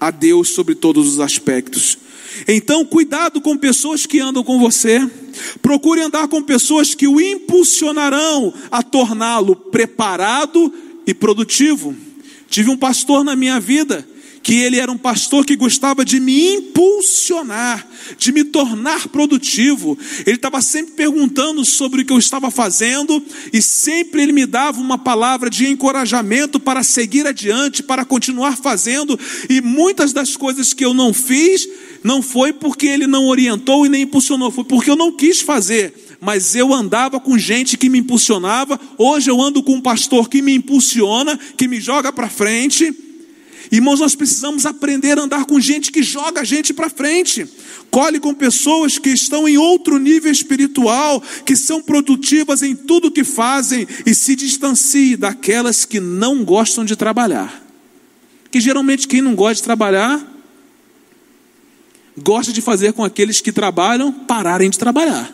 a 0.01 0.11
Deus 0.11 0.51
sobre 0.51 0.75
todos 0.75 1.09
os 1.09 1.21
aspectos. 1.21 1.99
Então, 2.47 2.85
cuidado 2.85 3.41
com 3.41 3.57
pessoas 3.57 4.07
que 4.07 4.21
andam 4.21 4.43
com 4.43 4.59
você. 4.59 5.01
Procure 5.61 6.01
andar 6.01 6.29
com 6.29 6.43
pessoas 6.43 6.95
que 6.95 7.09
o 7.09 7.21
impulsionarão 7.21 8.53
a 8.71 8.83
torná-lo 8.83 9.57
preparado 9.57 10.73
e 11.07 11.13
produtivo. 11.13 11.95
Tive 12.49 12.71
um 12.71 12.77
pastor 12.77 13.25
na 13.25 13.35
minha 13.35 13.59
vida 13.59 14.07
que 14.45 14.57
ele 14.57 14.79
era 14.79 14.93
um 14.93 14.99
pastor 14.99 15.47
que 15.47 15.57
gostava 15.57 16.05
de 16.05 16.21
me 16.21 16.57
impulsionar, 16.57 17.89
de 18.19 18.31
me 18.31 18.45
tornar 18.45 19.09
produtivo. 19.09 19.99
Ele 20.27 20.37
estava 20.37 20.61
sempre 20.61 20.93
perguntando 20.93 21.65
sobre 21.65 22.03
o 22.03 22.05
que 22.05 22.13
eu 22.13 22.19
estava 22.19 22.51
fazendo 22.51 23.25
e 23.55 23.63
sempre 23.63 24.23
ele 24.23 24.33
me 24.33 24.45
dava 24.45 24.83
uma 24.83 24.99
palavra 24.99 25.49
de 25.49 25.67
encorajamento 25.67 26.61
para 26.61 26.85
seguir 26.85 27.27
adiante, 27.27 27.83
para 27.83 28.05
continuar 28.05 28.59
fazendo. 28.59 29.19
E 29.49 29.63
muitas 29.63 30.13
das 30.13 30.37
coisas 30.37 30.75
que 30.75 30.85
eu 30.85 30.93
não 30.93 31.15
fiz, 31.15 31.67
não 32.05 32.23
foi 32.23 32.53
porque 32.53 32.87
ele 32.87 33.07
não 33.07 33.27
orientou 33.27 33.85
e 33.85 33.89
nem 33.89 34.03
impulsionou, 34.03 34.53
foi 34.53 34.65
porque 34.65 34.91
eu 34.91 34.97
não 34.97 35.11
quis 35.11 35.41
fazer 35.41 36.05
mas 36.25 36.55
eu 36.55 36.73
andava 36.73 37.21
com 37.21 37.37
gente 37.37 37.77
que 37.77 37.91
me 37.91 37.99
impulsionava. 37.99 38.81
Hoje 38.97 39.31
eu 39.31 39.39
ando 39.43 39.63
com 39.63 39.75
um 39.75 39.81
pastor 39.81 40.27
que 40.27 40.41
me 40.41 40.55
impulsiona, 40.55 41.39
que 41.55 41.69
me 41.69 41.79
joga 41.79 42.11
para 42.11 42.31
frente. 42.31 42.91
Irmãos, 43.71 44.01
nós 44.01 44.15
precisamos 44.15 44.65
aprender 44.65 45.19
a 45.19 45.23
andar 45.23 45.45
com 45.45 45.61
gente 45.61 45.93
que 45.93 46.03
joga 46.03 46.41
a 46.41 46.45
gente 46.45 46.73
para 46.73 46.89
frente. 46.89 47.47
Colhe 47.91 48.19
com 48.19 48.33
pessoas 48.33 48.99
que 48.99 49.11
estão 49.11 49.47
em 49.47 49.59
outro 49.59 49.99
nível 49.99 50.33
espiritual, 50.33 51.23
que 51.45 51.55
são 51.55 51.83
produtivas 51.83 52.63
em 52.63 52.75
tudo 52.75 53.11
que 53.11 53.23
fazem 53.23 53.87
e 54.07 54.15
se 54.15 54.35
distancie 54.35 55.17
daquelas 55.17 55.85
que 55.85 56.01
não 56.01 56.43
gostam 56.43 56.87
de 56.87 56.97
trabalhar. 56.97 57.63
Que 58.51 58.61
geralmente 58.61 59.07
quem 59.07 59.21
não 59.21 59.35
gosta 59.35 59.57
de 59.57 59.63
trabalhar 59.65 60.34
gosta 62.17 62.53
de 62.53 62.61
fazer 62.61 62.93
com 62.93 63.05
aqueles 63.05 63.41
que 63.41 63.53
trabalham 63.53 64.13
pararem 64.13 64.71
de 64.71 64.79
trabalhar. 64.79 65.33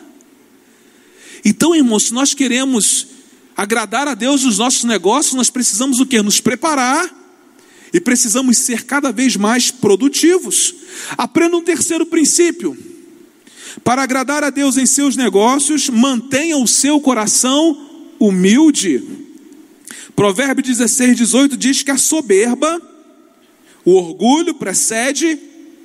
Então, 1.43 1.75
irmãos, 1.75 2.03
se 2.03 2.13
nós 2.13 2.33
queremos 2.33 3.07
agradar 3.55 4.07
a 4.07 4.13
Deus 4.13 4.43
nos 4.43 4.57
nossos 4.57 4.83
negócios, 4.83 5.33
nós 5.33 5.49
precisamos 5.49 5.99
o 5.99 6.05
que? 6.05 6.21
Nos 6.21 6.39
preparar 6.39 7.09
e 7.93 7.99
precisamos 7.99 8.57
ser 8.57 8.85
cada 8.85 9.11
vez 9.11 9.35
mais 9.35 9.69
produtivos. 9.69 10.73
Aprenda 11.17 11.57
um 11.57 11.63
terceiro 11.63 12.05
princípio. 12.05 12.77
Para 13.83 14.03
agradar 14.03 14.43
a 14.43 14.49
Deus 14.49 14.77
em 14.77 14.85
seus 14.85 15.15
negócios, 15.15 15.89
mantenha 15.89 16.57
o 16.57 16.67
seu 16.67 16.99
coração 16.99 18.15
humilde. 18.19 19.03
Provérbio 20.15 20.63
16, 20.63 21.17
18 21.17 21.57
diz 21.57 21.81
que 21.81 21.91
a 21.91 21.97
soberba, 21.97 22.81
o 23.83 23.93
orgulho 23.93 24.53
precede 24.53 25.39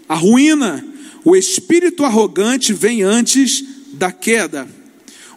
a 0.08 0.14
ruína, 0.14 0.84
o 1.24 1.34
espírito 1.34 2.04
arrogante 2.04 2.72
vem 2.72 3.02
antes 3.02 3.64
da 3.94 4.12
queda. 4.12 4.68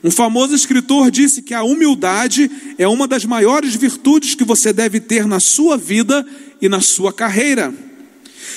Um 0.04 0.12
famoso 0.12 0.56
escritor 0.56 1.12
disse 1.12 1.42
que 1.42 1.54
a 1.54 1.64
humildade 1.64 2.50
é 2.78 2.88
uma 2.88 3.08
das 3.08 3.26
maiores 3.26 3.76
virtudes 3.76 4.36
que 4.36 4.44
você 4.44 4.72
deve 4.72 5.00
ter 5.00 5.26
na 5.26 5.40
sua 5.40 5.78
vida 5.78 6.26
e 6.62 6.70
na 6.70 6.80
sua 6.80 7.12
carreira. 7.12 7.74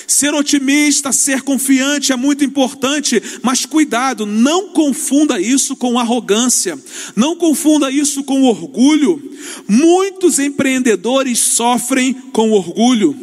Ser 0.07 0.33
otimista, 0.33 1.11
ser 1.11 1.41
confiante 1.41 2.11
é 2.11 2.15
muito 2.15 2.43
importante, 2.43 3.21
mas 3.41 3.65
cuidado, 3.65 4.25
não 4.25 4.69
confunda 4.69 5.39
isso 5.39 5.75
com 5.75 5.97
arrogância, 5.97 6.77
não 7.15 7.35
confunda 7.35 7.91
isso 7.91 8.23
com 8.23 8.43
orgulho. 8.43 9.21
Muitos 9.67 10.39
empreendedores 10.39 11.39
sofrem 11.39 12.13
com 12.13 12.51
orgulho, 12.51 13.15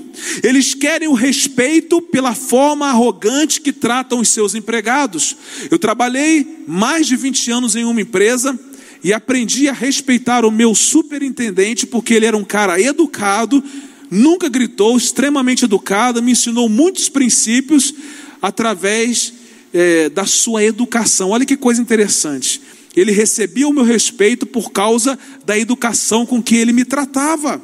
eles 0.43 0.75
querem 0.75 1.09
o 1.09 1.15
respeito 1.15 2.01
pela 2.01 2.35
forma 2.35 2.89
arrogante 2.89 3.61
que 3.61 3.73
tratam 3.73 4.21
os 4.21 4.29
seus 4.29 4.55
empregados. 4.55 5.37
Eu 5.71 5.79
trabalhei 5.79 6.65
mais 6.67 7.07
de 7.07 7.17
20 7.17 7.51
anos 7.51 7.77
em 7.77 7.85
uma 7.85 8.01
empresa 8.01 8.59
e 9.03 9.13
aprendi 9.13 9.69
a 9.69 9.73
respeitar 9.73 10.45
o 10.45 10.51
meu 10.51 10.75
superintendente 10.75 11.87
porque 11.87 12.15
ele 12.15 12.27
era 12.27 12.37
um 12.37 12.45
cara 12.45 12.81
educado 12.81 13.63
nunca 14.11 14.49
gritou, 14.49 14.97
extremamente 14.97 15.64
educada, 15.64 16.21
me 16.21 16.33
ensinou 16.33 16.69
muitos 16.69 17.09
princípios 17.09 17.95
através 18.43 19.33
é, 19.73 20.09
da 20.09 20.26
sua 20.26 20.64
educação. 20.64 21.31
Olha 21.31 21.47
que 21.47 21.57
coisa 21.57 21.81
interessante. 21.81 22.61
Ele 22.97 23.12
recebia 23.12 23.69
o 23.69 23.73
meu 23.73 23.85
respeito 23.85 24.45
por 24.45 24.73
causa 24.73 25.19
da 25.45 25.57
educação 25.57 26.26
com 26.26 26.43
que 26.43 26.57
ele 26.57 26.73
me 26.73 26.85
tratava. 26.85 27.62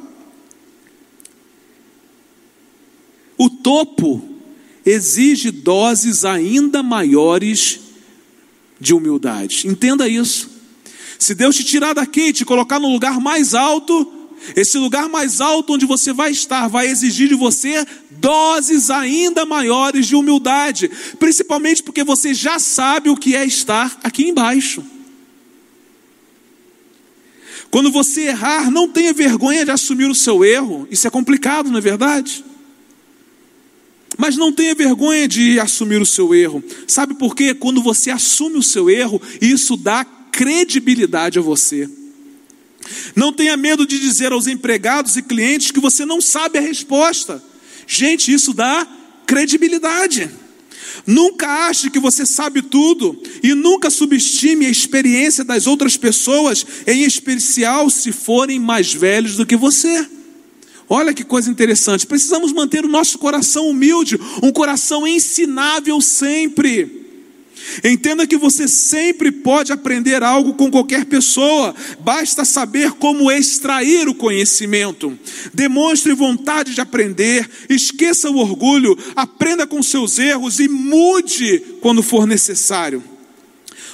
O 3.37 3.51
topo 3.51 4.37
exige 4.85 5.51
doses 5.51 6.25
ainda 6.25 6.83
maiores 6.83 7.81
de 8.81 8.95
humildade. 8.95 9.67
Entenda 9.67 10.09
isso. 10.09 10.51
Se 11.19 11.35
Deus 11.35 11.57
te 11.57 11.65
tirar 11.65 11.95
daqui 11.95 12.29
e 12.29 12.33
te 12.33 12.45
colocar 12.45 12.79
no 12.79 12.89
lugar 12.89 13.21
mais 13.21 13.55
alto, 13.55 14.13
esse 14.55 14.79
lugar 14.79 15.09
mais 15.09 15.41
alto 15.41 15.73
onde 15.73 15.87
você 15.87 16.13
vai 16.13 16.31
estar 16.31 16.69
vai 16.69 16.87
exigir 16.87 17.29
de 17.29 17.35
você 17.35 17.85
doses 18.11 18.91
ainda 18.91 19.45
maiores 19.45 20.07
de 20.07 20.15
humildade, 20.15 20.91
principalmente 21.19 21.83
porque 21.83 22.05
você 22.05 22.35
já 22.35 22.59
sabe 22.59 23.11
o 23.11 23.17
que 23.17 23.35
é 23.35 23.45
estar 23.45 23.99
aqui 24.03 24.29
embaixo. 24.29 24.85
Quando 27.71 27.91
você 27.91 28.29
errar, 28.29 28.71
não 28.71 28.89
tenha 28.89 29.13
vergonha 29.13 29.65
de 29.65 29.71
assumir 29.71 30.09
o 30.09 30.15
seu 30.15 30.45
erro, 30.45 30.87
isso 30.91 31.07
é 31.07 31.11
complicado, 31.11 31.71
não 31.71 31.79
é 31.79 31.83
verdade? 31.83 32.45
Mas 34.17 34.37
não 34.37 34.53
tenha 34.53 34.75
vergonha 34.75 35.29
de 35.29 35.61
assumir 35.61 36.01
o 36.01 36.07
seu 36.07 36.35
erro. 36.35 36.65
Sabe 36.87 37.15
por 37.15 37.35
quê? 37.35 37.53
Quando 37.55 37.83
você 37.83 38.11
assume 38.11 38.57
o 38.57 38.63
seu 38.63 38.89
erro, 38.89 39.21
isso 39.41 39.77
dá 39.77 40.05
credibilidade 40.05 41.39
a 41.39 41.43
você. 41.43 41.89
Não 43.15 43.33
tenha 43.33 43.57
medo 43.57 43.87
de 43.87 43.99
dizer 43.99 44.33
aos 44.33 44.47
empregados 44.47 45.17
e 45.17 45.23
clientes 45.23 45.71
que 45.71 45.81
você 45.81 46.05
não 46.05 46.21
sabe 46.21 46.59
a 46.59 46.63
resposta. 46.63 47.43
Gente, 47.87 48.33
isso 48.33 48.53
dá 48.53 48.87
credibilidade. 49.27 50.31
Nunca 51.07 51.69
ache 51.69 51.91
que 51.91 52.01
você 52.01 52.25
sabe 52.25 52.63
tudo 52.63 53.21
e 53.43 53.55
nunca 53.55 53.91
subestime 53.91 54.67
a 54.67 54.71
experiência 54.71 55.45
das 55.45 55.67
outras 55.67 55.97
pessoas, 55.97 56.67
em 56.87 57.03
especial 57.03 57.89
se 57.91 58.13
forem 58.13 58.59
mais 58.59 58.93
velhos 58.93 59.37
do 59.37 59.47
que 59.47 59.57
você. 59.57 60.07
Olha 60.89 61.13
que 61.13 61.25
coisa 61.25 61.51
interessante. 61.51 62.07
Precisamos 62.07 62.53
manter 62.53 62.85
o 62.85 62.89
nosso 62.89 63.19
coração 63.19 63.69
humilde, 63.69 64.19
um 64.43 64.53
coração 64.53 65.07
ensinável 65.07 66.01
sempre. 66.01 67.06
Entenda 67.83 68.27
que 68.27 68.37
você 68.37 68.69
sempre 68.69 69.31
pode 69.31 69.73
aprender 69.73 70.23
algo 70.23 70.55
com 70.55 70.71
qualquer 70.71 71.05
pessoa, 71.05 71.75
basta 72.01 72.45
saber 72.45 72.93
como 72.93 73.31
extrair 73.31 74.09
o 74.09 74.15
conhecimento. 74.15 75.19
Demonstre 75.53 76.13
vontade 76.13 76.75
de 76.75 76.81
aprender, 76.81 77.49
esqueça 77.69 78.31
o 78.31 78.39
orgulho, 78.39 78.97
aprenda 79.15 79.67
com 79.67 79.83
seus 79.83 80.19
erros 80.19 80.61
e 80.61 80.69
mude 80.69 81.63
quando 81.81 82.03
for 82.03 82.27
necessário. 82.27 83.03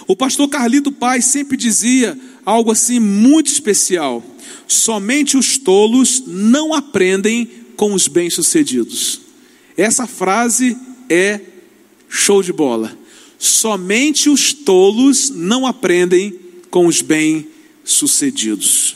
O 0.07 0.16
pastor 0.16 0.49
Carlito 0.49 0.90
Paz 0.90 1.26
sempre 1.26 1.57
dizia 1.57 2.19
algo 2.45 2.73
assim 2.73 2.99
muito 2.99 3.47
especial: 3.47 4.23
somente 4.66 5.37
os 5.37 5.57
tolos 5.59 6.25
não 6.26 6.75
aprendem 6.75 7.49
com 7.76 7.95
os 7.95 8.09
bem-sucedidos. 8.09 9.21
Essa 9.76 10.07
frase 10.07 10.76
é 11.09 11.40
show 12.09 12.42
de 12.42 12.52
bola. 12.52 13.01
Somente 13.42 14.30
os 14.30 14.52
tolos 14.52 15.28
não 15.28 15.66
aprendem 15.66 16.38
com 16.70 16.87
os 16.87 17.02
bem-sucedidos. 17.02 18.94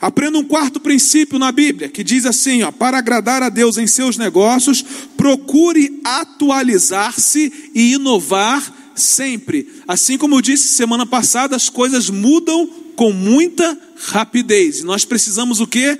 Aprenda 0.00 0.38
um 0.38 0.44
quarto 0.44 0.78
princípio 0.78 1.36
na 1.36 1.50
Bíblia, 1.50 1.88
que 1.88 2.04
diz 2.04 2.24
assim: 2.24 2.62
ó, 2.62 2.70
para 2.70 2.98
agradar 2.98 3.42
a 3.42 3.48
Deus 3.48 3.76
em 3.76 3.88
seus 3.88 4.16
negócios, 4.16 4.84
procure 5.16 6.00
atualizar-se 6.04 7.52
e 7.74 7.94
inovar 7.94 8.92
sempre. 8.94 9.68
Assim 9.88 10.16
como 10.16 10.36
eu 10.36 10.42
disse 10.42 10.68
semana 10.68 11.04
passada, 11.04 11.56
as 11.56 11.68
coisas 11.68 12.08
mudam 12.08 12.70
com 12.94 13.12
muita 13.12 13.76
rapidez. 13.96 14.84
Nós 14.84 15.04
precisamos 15.04 15.58
o 15.58 15.66
que? 15.66 15.98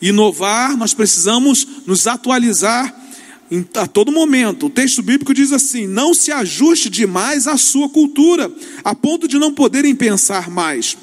Inovar, 0.00 0.76
nós 0.76 0.94
precisamos 0.94 1.66
nos 1.86 2.06
atualizar 2.06 3.01
a 3.74 3.86
todo 3.86 4.12
momento. 4.12 4.66
O 4.66 4.70
texto 4.70 5.02
bíblico 5.02 5.34
diz 5.34 5.52
assim: 5.52 5.86
não 5.86 6.14
se 6.14 6.32
ajuste 6.32 6.88
demais 6.88 7.46
à 7.46 7.56
sua 7.56 7.88
cultura, 7.88 8.50
a 8.82 8.94
ponto 8.94 9.28
de 9.28 9.38
não 9.38 9.52
poderem 9.52 9.94
pensar 9.94 10.50
mais. 10.50 10.96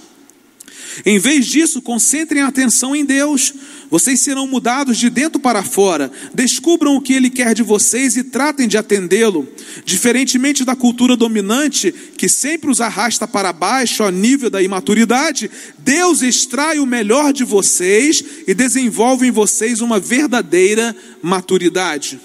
Em 1.05 1.19
vez 1.19 1.45
disso, 1.45 1.81
concentrem 1.81 2.41
a 2.41 2.47
atenção 2.47 2.95
em 2.95 3.05
Deus. 3.05 3.53
Vocês 3.89 4.19
serão 4.19 4.45
mudados 4.45 4.97
de 4.97 5.09
dentro 5.09 5.39
para 5.39 5.63
fora. 5.63 6.11
Descubram 6.33 6.95
o 6.95 7.01
que 7.01 7.13
Ele 7.13 7.29
quer 7.29 7.53
de 7.53 7.63
vocês 7.63 8.17
e 8.17 8.23
tratem 8.23 8.67
de 8.67 8.77
atendê-lo. 8.77 9.47
Diferentemente 9.85 10.65
da 10.65 10.75
cultura 10.75 11.15
dominante, 11.15 11.93
que 12.17 12.27
sempre 12.27 12.69
os 12.69 12.81
arrasta 12.81 13.27
para 13.27 13.53
baixo 13.53 14.03
ao 14.03 14.11
nível 14.11 14.49
da 14.49 14.61
imaturidade, 14.61 15.49
Deus 15.77 16.21
extrai 16.21 16.79
o 16.79 16.85
melhor 16.85 17.31
de 17.31 17.43
vocês 17.43 18.23
e 18.47 18.53
desenvolve 18.53 19.27
em 19.27 19.31
vocês 19.31 19.81
uma 19.81 19.99
verdadeira 19.99 20.95
maturidade. 21.21 22.19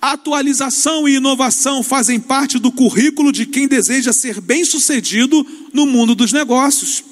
Atualização 0.00 1.08
e 1.08 1.16
inovação 1.16 1.82
fazem 1.82 2.20
parte 2.20 2.58
do 2.58 2.70
currículo 2.70 3.32
de 3.32 3.46
quem 3.46 3.66
deseja 3.66 4.12
ser 4.12 4.40
bem-sucedido 4.40 5.46
no 5.72 5.86
mundo 5.86 6.14
dos 6.14 6.32
negócios. 6.32 7.02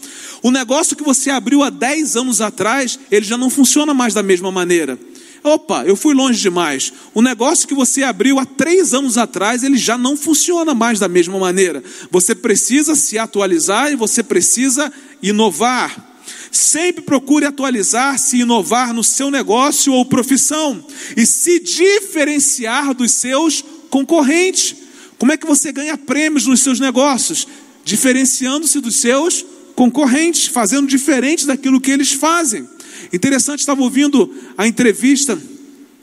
O 0.42 0.50
negócio 0.50 0.97
que 0.97 1.02
você 1.02 1.30
abriu 1.30 1.62
há 1.62 1.71
10 1.71 2.16
anos 2.16 2.40
atrás, 2.40 2.99
ele 3.11 3.25
já 3.25 3.37
não 3.37 3.49
funciona 3.49 3.94
mais 3.94 4.12
da 4.12 4.23
mesma 4.23 4.50
maneira. 4.50 4.99
Opa, 5.44 5.85
eu 5.85 5.97
fui 5.97 6.14
longe 6.14 6.40
demais. 6.40 6.92
O 7.12 7.21
negócio 7.21 7.66
que 7.66 7.75
você 7.75 8.04
abriu 8.04 8.38
há 8.38 8.47
três 8.47 8.94
anos 8.94 9.18
atrás, 9.18 9.64
ele 9.64 9.76
já 9.76 9.99
não 9.99 10.16
funciona 10.16 10.73
mais 10.73 11.00
da 11.00 11.09
mesma 11.09 11.38
maneira. 11.38 11.82
Você 12.11 12.35
precisa 12.35 12.94
se 12.94 13.18
atualizar 13.18 13.90
e 13.90 13.97
você 13.97 14.23
precisa 14.23 14.92
inovar. 15.21 16.12
Sempre 16.52 17.02
procure 17.02 17.47
atualizar-se 17.47 18.37
e 18.37 18.40
inovar 18.40 18.92
no 18.92 19.02
seu 19.02 19.30
negócio 19.30 19.90
ou 19.94 20.04
profissão 20.04 20.85
e 21.16 21.25
se 21.25 21.59
diferenciar 21.59 22.92
dos 22.92 23.11
seus 23.12 23.64
concorrentes. 23.88 24.76
Como 25.18 25.32
é 25.32 25.37
que 25.38 25.47
você 25.47 25.73
ganha 25.73 25.97
prêmios 25.97 26.47
nos 26.47 26.61
seus 26.61 26.78
negócios? 26.78 27.49
Diferenciando-se 27.84 28.80
dos 28.80 28.97
seus 28.97 29.47
concorrentes, 29.75 30.47
fazendo 30.47 30.86
diferente 30.86 31.47
daquilo 31.47 31.80
que 31.80 31.91
eles 31.91 32.12
fazem. 32.12 32.69
Interessante, 33.10 33.60
estava 33.60 33.80
ouvindo 33.80 34.30
a 34.56 34.67
entrevista 34.67 35.41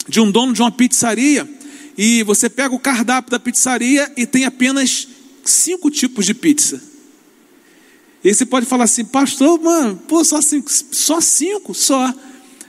de 0.07 0.19
um 0.19 0.31
dono 0.31 0.51
de 0.51 0.62
uma 0.62 0.71
pizzaria 0.71 1.47
e 1.95 2.23
você 2.23 2.49
pega 2.49 2.73
o 2.73 2.79
cardápio 2.79 3.29
da 3.29 3.39
pizzaria 3.39 4.12
e 4.17 4.25
tem 4.25 4.45
apenas 4.45 5.07
cinco 5.45 5.91
tipos 5.91 6.25
de 6.25 6.33
pizza. 6.33 6.88
E 8.23 8.34
você 8.34 8.45
pode 8.45 8.65
falar 8.65 8.84
assim, 8.84 9.05
pastor, 9.05 9.60
mano, 9.62 9.95
pô, 10.08 10.23
só 10.23 10.41
cinco, 10.41 10.69
só 10.69 11.21
cinco, 11.21 11.73
só. 11.73 12.13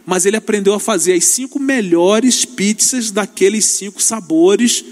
Mas 0.06 0.24
ele 0.24 0.36
aprendeu 0.36 0.74
a 0.74 0.80
fazer 0.80 1.14
as 1.14 1.24
cinco 1.24 1.58
melhores 1.58 2.44
pizzas 2.44 3.10
daqueles 3.10 3.64
cinco 3.64 4.00
sabores 4.00 4.84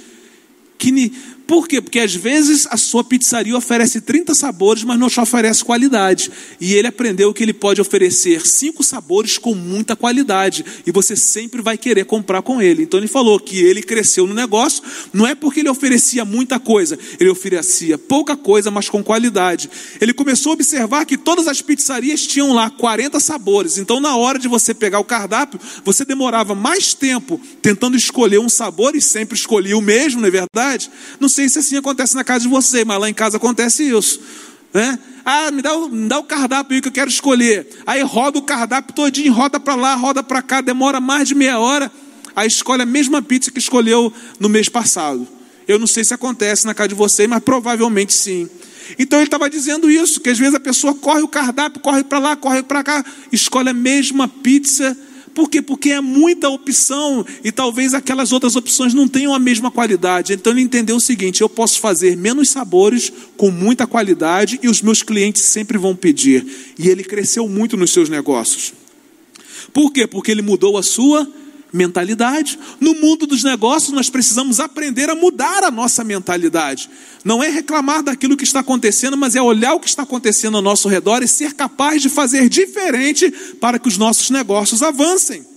que 0.76 1.12
por 1.48 1.66
quê? 1.66 1.80
Porque 1.80 1.98
às 1.98 2.14
vezes 2.14 2.66
a 2.70 2.76
sua 2.76 3.02
pizzaria 3.02 3.56
oferece 3.56 4.02
30 4.02 4.34
sabores, 4.34 4.84
mas 4.84 4.98
não 4.98 5.08
te 5.08 5.18
oferece 5.18 5.64
qualidade. 5.64 6.30
E 6.60 6.74
ele 6.74 6.88
aprendeu 6.88 7.32
que 7.32 7.42
ele 7.42 7.54
pode 7.54 7.80
oferecer 7.80 8.46
cinco 8.46 8.84
sabores 8.84 9.38
com 9.38 9.54
muita 9.54 9.96
qualidade. 9.96 10.62
E 10.86 10.92
você 10.92 11.16
sempre 11.16 11.62
vai 11.62 11.78
querer 11.78 12.04
comprar 12.04 12.42
com 12.42 12.60
ele. 12.60 12.82
Então 12.82 13.00
ele 13.00 13.08
falou 13.08 13.40
que 13.40 13.60
ele 13.60 13.82
cresceu 13.82 14.26
no 14.26 14.34
negócio, 14.34 14.82
não 15.10 15.26
é 15.26 15.34
porque 15.34 15.60
ele 15.60 15.70
oferecia 15.70 16.22
muita 16.22 16.60
coisa, 16.60 16.98
ele 17.18 17.30
oferecia 17.30 17.96
pouca 17.96 18.36
coisa, 18.36 18.70
mas 18.70 18.90
com 18.90 19.02
qualidade. 19.02 19.70
Ele 20.02 20.12
começou 20.12 20.50
a 20.50 20.52
observar 20.52 21.06
que 21.06 21.16
todas 21.16 21.48
as 21.48 21.62
pizzarias 21.62 22.26
tinham 22.26 22.52
lá 22.52 22.68
40 22.68 23.18
sabores. 23.20 23.78
Então, 23.78 24.00
na 24.00 24.14
hora 24.18 24.38
de 24.38 24.48
você 24.48 24.74
pegar 24.74 25.00
o 25.00 25.04
cardápio, 25.04 25.58
você 25.82 26.04
demorava 26.04 26.54
mais 26.54 26.92
tempo 26.92 27.40
tentando 27.62 27.96
escolher 27.96 28.38
um 28.38 28.50
sabor 28.50 28.94
e 28.94 29.00
sempre 29.00 29.34
escolhia 29.34 29.78
o 29.78 29.80
mesmo, 29.80 30.20
não 30.20 30.28
é 30.28 30.30
verdade? 30.30 30.90
Não 31.18 31.37
sei 31.38 31.48
se 31.48 31.60
assim 31.60 31.76
acontece 31.76 32.16
na 32.16 32.24
casa 32.24 32.40
de 32.40 32.48
você, 32.48 32.84
mas 32.84 32.98
lá 32.98 33.08
em 33.08 33.14
casa 33.14 33.36
acontece 33.36 33.84
isso. 33.84 34.20
Né? 34.74 34.98
Ah, 35.24 35.52
me 35.52 35.62
dá, 35.62 35.72
o, 35.72 35.88
me 35.88 36.08
dá 36.08 36.18
o 36.18 36.24
cardápio 36.24 36.82
que 36.82 36.88
eu 36.88 36.92
quero 36.92 37.08
escolher. 37.08 37.68
Aí 37.86 38.02
roda 38.02 38.38
o 38.38 38.42
cardápio 38.42 38.92
todinho, 38.92 39.32
roda 39.32 39.60
para 39.60 39.76
lá, 39.76 39.94
roda 39.94 40.20
para 40.20 40.42
cá, 40.42 40.60
demora 40.60 41.00
mais 41.00 41.28
de 41.28 41.36
meia 41.36 41.60
hora. 41.60 41.92
Aí 42.34 42.48
escolhe 42.48 42.82
a 42.82 42.86
mesma 42.86 43.22
pizza 43.22 43.52
que 43.52 43.58
escolheu 43.60 44.12
no 44.40 44.48
mês 44.48 44.68
passado. 44.68 45.28
Eu 45.68 45.78
não 45.78 45.86
sei 45.86 46.04
se 46.04 46.12
acontece 46.12 46.66
na 46.66 46.74
casa 46.74 46.88
de 46.88 46.94
vocês, 46.96 47.28
mas 47.28 47.42
provavelmente 47.42 48.12
sim. 48.12 48.50
Então 48.98 49.20
ele 49.20 49.28
estava 49.28 49.48
dizendo 49.48 49.88
isso, 49.88 50.20
que 50.20 50.30
às 50.30 50.38
vezes 50.38 50.54
a 50.54 50.60
pessoa 50.60 50.92
corre 50.92 51.20
o 51.20 51.28
cardápio, 51.28 51.80
corre 51.80 52.02
para 52.02 52.18
lá, 52.18 52.34
corre 52.34 52.64
para 52.64 52.82
cá, 52.82 53.04
escolhe 53.30 53.68
a 53.68 53.74
mesma 53.74 54.26
pizza 54.26 54.96
por 55.38 55.48
quê? 55.48 55.62
Porque 55.62 55.90
é 55.90 56.00
muita 56.00 56.48
opção 56.48 57.24
e 57.44 57.52
talvez 57.52 57.94
aquelas 57.94 58.32
outras 58.32 58.56
opções 58.56 58.92
não 58.92 59.06
tenham 59.06 59.32
a 59.32 59.38
mesma 59.38 59.70
qualidade. 59.70 60.32
Então 60.32 60.52
ele 60.52 60.62
entendeu 60.62 60.96
o 60.96 61.00
seguinte: 61.00 61.42
eu 61.42 61.48
posso 61.48 61.78
fazer 61.78 62.16
menos 62.16 62.50
sabores 62.50 63.12
com 63.36 63.48
muita 63.48 63.86
qualidade 63.86 64.58
e 64.60 64.68
os 64.68 64.82
meus 64.82 65.00
clientes 65.00 65.42
sempre 65.42 65.78
vão 65.78 65.94
pedir. 65.94 66.44
E 66.76 66.88
ele 66.88 67.04
cresceu 67.04 67.48
muito 67.48 67.76
nos 67.76 67.92
seus 67.92 68.08
negócios. 68.08 68.74
Por 69.72 69.92
quê? 69.92 70.08
Porque 70.08 70.32
ele 70.32 70.42
mudou 70.42 70.76
a 70.76 70.82
sua 70.82 71.32
mentalidade. 71.72 72.58
No 72.80 72.94
mundo 72.94 73.26
dos 73.26 73.42
negócios, 73.42 73.92
nós 73.92 74.10
precisamos 74.10 74.60
aprender 74.60 75.10
a 75.10 75.14
mudar 75.14 75.64
a 75.64 75.70
nossa 75.70 76.04
mentalidade. 76.04 76.90
Não 77.24 77.42
é 77.42 77.48
reclamar 77.48 78.02
daquilo 78.02 78.36
que 78.36 78.44
está 78.44 78.60
acontecendo, 78.60 79.16
mas 79.16 79.34
é 79.34 79.42
olhar 79.42 79.74
o 79.74 79.80
que 79.80 79.88
está 79.88 80.02
acontecendo 80.02 80.56
ao 80.56 80.62
nosso 80.62 80.88
redor 80.88 81.22
e 81.22 81.28
ser 81.28 81.54
capaz 81.54 82.02
de 82.02 82.08
fazer 82.08 82.48
diferente 82.48 83.30
para 83.60 83.78
que 83.78 83.88
os 83.88 83.98
nossos 83.98 84.30
negócios 84.30 84.82
avancem. 84.82 85.47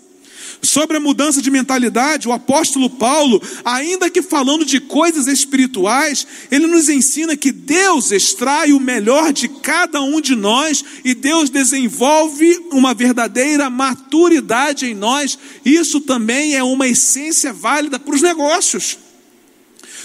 Sobre 0.64 0.98
a 0.98 1.00
mudança 1.00 1.42
de 1.42 1.50
mentalidade, 1.50 2.28
o 2.28 2.32
apóstolo 2.32 2.88
Paulo, 2.88 3.42
ainda 3.66 4.12
que 4.12 4.22
falando 4.22 4.64
de 4.64 4.80
coisas 4.80 5.26
espirituais, 5.26 6.28
ele 6.52 6.68
nos 6.68 6.88
ensina 6.88 7.36
que 7.36 7.52
Deus 7.52 8.12
extrai 8.12 8.72
o 8.72 8.80
melhor 8.80 9.34
de 9.34 9.48
cada 9.48 10.00
um 10.02 10.22
de 10.22 10.36
nós 10.36 10.86
e 11.04 11.16
Deus 11.16 11.50
desenvolve 11.50 12.64
uma 12.72 12.94
verdadeira 12.94 13.72
maturidade 13.72 14.86
em 14.86 14.94
nós. 14.94 15.38
Isso 15.66 16.00
também 16.00 16.56
é 16.56 16.62
uma 16.64 16.88
essência 16.88 17.52
válida 17.52 17.98
para 17.98 18.14
os 18.14 18.22
negócios. 18.22 19.00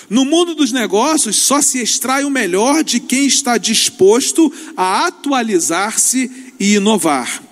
No 0.09 0.25
mundo 0.25 0.55
dos 0.55 0.73
negócios, 0.73 1.37
só 1.37 1.61
se 1.61 1.81
extrai 1.81 2.25
o 2.25 2.31
melhor 2.31 2.83
de 2.83 2.99
quem 2.99 3.27
está 3.27 3.59
disposto 3.59 4.51
a 4.77 5.07
atualizar-se 5.07 6.31
e 6.59 6.75
inovar. 6.77 7.43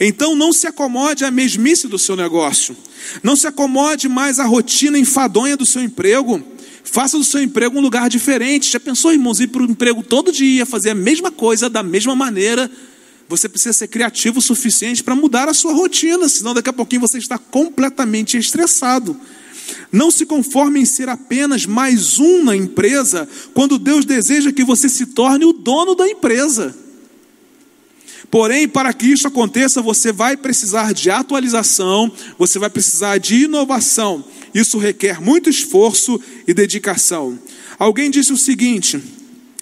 Então 0.00 0.34
não 0.34 0.52
se 0.52 0.66
acomode 0.66 1.24
à 1.24 1.30
mesmice 1.30 1.86
do 1.88 1.98
seu 1.98 2.16
negócio. 2.16 2.76
Não 3.22 3.36
se 3.36 3.46
acomode 3.46 4.08
mais 4.08 4.38
à 4.38 4.44
rotina 4.44 4.98
enfadonha 4.98 5.56
do 5.56 5.66
seu 5.66 5.82
emprego. 5.82 6.42
Faça 6.82 7.16
do 7.16 7.24
seu 7.24 7.42
emprego 7.42 7.78
um 7.78 7.80
lugar 7.80 8.08
diferente. 8.08 8.70
Já 8.70 8.80
pensou, 8.80 9.12
irmãos, 9.12 9.40
ir 9.40 9.48
para 9.48 9.62
o 9.62 9.70
emprego 9.70 10.02
todo 10.02 10.32
dia, 10.32 10.66
fazer 10.66 10.90
a 10.90 10.94
mesma 10.94 11.30
coisa 11.30 11.68
da 11.68 11.82
mesma 11.82 12.14
maneira? 12.14 12.70
Você 13.28 13.48
precisa 13.48 13.72
ser 13.72 13.88
criativo 13.88 14.38
o 14.38 14.42
suficiente 14.42 15.02
para 15.02 15.14
mudar 15.14 15.48
a 15.48 15.54
sua 15.54 15.72
rotina, 15.72 16.28
senão 16.28 16.52
daqui 16.52 16.68
a 16.68 16.74
pouquinho 16.74 17.00
você 17.00 17.18
está 17.18 17.38
completamente 17.38 18.36
estressado. 18.36 19.18
Não 19.90 20.10
se 20.10 20.26
conforme 20.26 20.80
em 20.80 20.84
ser 20.84 21.08
apenas 21.08 21.64
mais 21.64 22.18
um 22.18 22.44
na 22.44 22.54
empresa, 22.54 23.26
quando 23.54 23.78
Deus 23.78 24.04
deseja 24.04 24.52
que 24.52 24.62
você 24.62 24.88
se 24.88 25.06
torne 25.06 25.44
o 25.44 25.52
dono 25.52 25.94
da 25.94 26.06
empresa. 26.06 26.83
Porém, 28.34 28.66
para 28.66 28.92
que 28.92 29.06
isso 29.06 29.28
aconteça, 29.28 29.80
você 29.80 30.10
vai 30.10 30.36
precisar 30.36 30.92
de 30.92 31.08
atualização, 31.08 32.10
você 32.36 32.58
vai 32.58 32.68
precisar 32.68 33.16
de 33.18 33.44
inovação. 33.44 34.24
Isso 34.52 34.76
requer 34.76 35.20
muito 35.20 35.48
esforço 35.48 36.20
e 36.44 36.52
dedicação. 36.52 37.38
Alguém 37.78 38.10
disse 38.10 38.32
o 38.32 38.36
seguinte: 38.36 39.00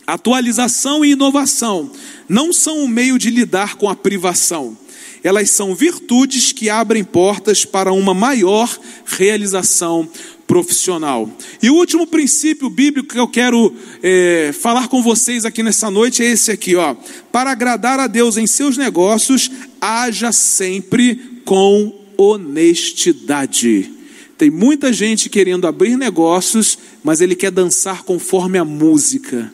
Atualização 0.06 1.04
e 1.04 1.10
inovação 1.10 1.92
não 2.26 2.50
são 2.50 2.78
um 2.78 2.88
meio 2.88 3.18
de 3.18 3.28
lidar 3.28 3.76
com 3.76 3.90
a 3.90 3.94
privação. 3.94 4.74
Elas 5.22 5.50
são 5.50 5.74
virtudes 5.74 6.50
que 6.50 6.70
abrem 6.70 7.04
portas 7.04 7.66
para 7.66 7.92
uma 7.92 8.14
maior 8.14 8.74
realização 9.04 10.08
profissional. 10.52 11.26
E 11.62 11.70
o 11.70 11.76
último 11.76 12.06
princípio 12.06 12.68
bíblico 12.68 13.14
que 13.14 13.18
eu 13.18 13.26
quero 13.26 13.74
é, 14.02 14.52
falar 14.52 14.86
com 14.86 15.02
vocês 15.02 15.46
aqui 15.46 15.62
nessa 15.62 15.90
noite 15.90 16.22
é 16.22 16.26
esse 16.26 16.50
aqui, 16.50 16.76
ó. 16.76 16.94
Para 17.32 17.52
agradar 17.52 17.98
a 17.98 18.06
Deus 18.06 18.36
em 18.36 18.46
seus 18.46 18.76
negócios, 18.76 19.50
haja 19.80 20.30
sempre 20.30 21.40
com 21.46 21.98
honestidade. 22.18 23.90
Tem 24.36 24.50
muita 24.50 24.92
gente 24.92 25.30
querendo 25.30 25.66
abrir 25.66 25.96
negócios, 25.96 26.78
mas 27.02 27.22
ele 27.22 27.34
quer 27.34 27.50
dançar 27.50 28.02
conforme 28.02 28.58
a 28.58 28.64
música. 28.64 29.50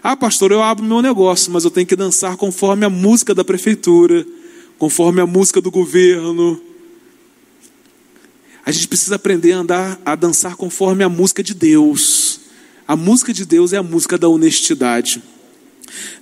Ah, 0.00 0.16
pastor, 0.16 0.52
eu 0.52 0.62
abro 0.62 0.84
meu 0.84 1.02
negócio, 1.02 1.50
mas 1.50 1.64
eu 1.64 1.72
tenho 1.72 1.88
que 1.88 1.96
dançar 1.96 2.36
conforme 2.36 2.86
a 2.86 2.90
música 2.90 3.34
da 3.34 3.42
prefeitura, 3.42 4.24
conforme 4.78 5.20
a 5.20 5.26
música 5.26 5.60
do 5.60 5.72
governo. 5.72 6.69
A 8.64 8.72
gente 8.72 8.88
precisa 8.88 9.16
aprender 9.16 9.52
a 9.52 9.58
andar, 9.58 10.00
a 10.04 10.14
dançar 10.14 10.56
conforme 10.56 11.02
a 11.02 11.08
música 11.08 11.42
de 11.42 11.54
Deus. 11.54 12.40
A 12.86 12.96
música 12.96 13.32
de 13.32 13.44
Deus 13.44 13.72
é 13.72 13.78
a 13.78 13.82
música 13.82 14.18
da 14.18 14.28
honestidade. 14.28 15.22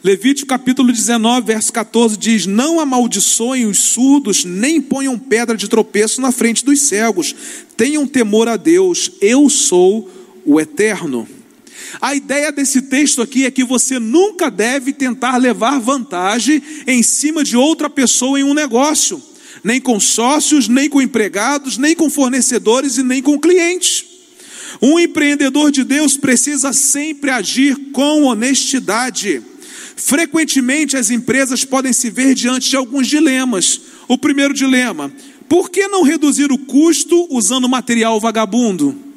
Levítico 0.03 0.49
capítulo 0.49 0.93
19, 0.93 1.47
verso 1.47 1.73
14 1.73 2.17
diz: 2.17 2.47
Não 2.47 2.81
amaldiçoem 2.81 3.67
os 3.67 3.79
surdos, 3.79 4.45
nem 4.45 4.81
ponham 4.81 5.19
pedra 5.19 5.57
de 5.57 5.69
tropeço 5.69 6.21
na 6.21 6.33
frente 6.33 6.65
dos 6.65 6.81
cegos. 6.83 7.35
Tenham 7.77 8.07
temor 8.07 8.49
a 8.49 8.57
Deus, 8.57 9.11
eu 9.21 9.49
sou 9.51 10.11
o 10.45 10.61
eterno. 10.61 11.29
A 12.01 12.15
ideia 12.15 12.53
desse 12.53 12.83
texto 12.83 13.23
aqui 13.23 13.45
é 13.47 13.51
que 13.51 13.65
você 13.65 13.99
nunca 13.99 14.51
deve 14.51 14.93
tentar 14.93 15.37
levar 15.37 15.81
vantagem 15.81 16.63
em 16.87 17.03
cima 17.03 17.43
de 17.43 17.57
outra 17.57 17.89
pessoa 17.89 18.39
em 18.39 18.45
um 18.45 18.55
negócio, 18.55 19.23
nem 19.63 19.81
com 19.81 19.99
sócios, 19.99 20.69
nem 20.69 20.89
com 20.89 21.01
empregados, 21.01 21.79
nem 21.79 21.95
com 21.95 22.11
fornecedores 22.11 22.99
e 22.99 23.03
nem 23.03 23.23
com 23.23 23.39
clientes. 23.39 24.05
Um 24.81 24.99
empreendedor 24.99 25.71
de 25.71 25.85
Deus 25.85 26.17
precisa 26.17 26.73
sempre 26.73 27.31
agir 27.31 27.77
com 27.93 28.25
honestidade. 28.25 29.43
Frequentemente 29.97 30.97
as 30.97 31.11
empresas 31.11 31.65
podem 31.65 31.93
se 31.93 32.11
ver 32.11 32.35
diante 32.35 32.71
de 32.71 32.77
alguns 32.77 33.09
dilemas. 33.09 33.81
O 34.07 34.17
primeiro 34.17 34.55
dilema: 34.55 35.13
por 35.49 35.71
que 35.71 35.89
não 35.89 36.03
reduzir 36.03 36.53
o 36.53 36.59
custo 36.59 37.27
usando 37.31 37.69
material 37.69 38.21
vagabundo? 38.21 39.08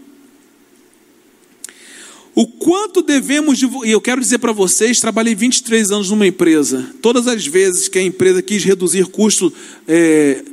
O 2.33 2.47
quanto 2.47 3.01
devemos, 3.01 3.61
e 3.61 3.91
eu 3.91 3.99
quero 3.99 4.21
dizer 4.21 4.37
para 4.37 4.53
vocês, 4.53 5.01
trabalhei 5.01 5.35
23 5.35 5.91
anos 5.91 6.09
numa 6.09 6.25
empresa. 6.25 6.89
Todas 7.01 7.27
as 7.27 7.45
vezes 7.45 7.89
que 7.89 7.99
a 7.99 8.03
empresa 8.03 8.41
quis 8.41 8.63
reduzir 8.63 9.05
custo, 9.07 9.51
é, 9.85 10.43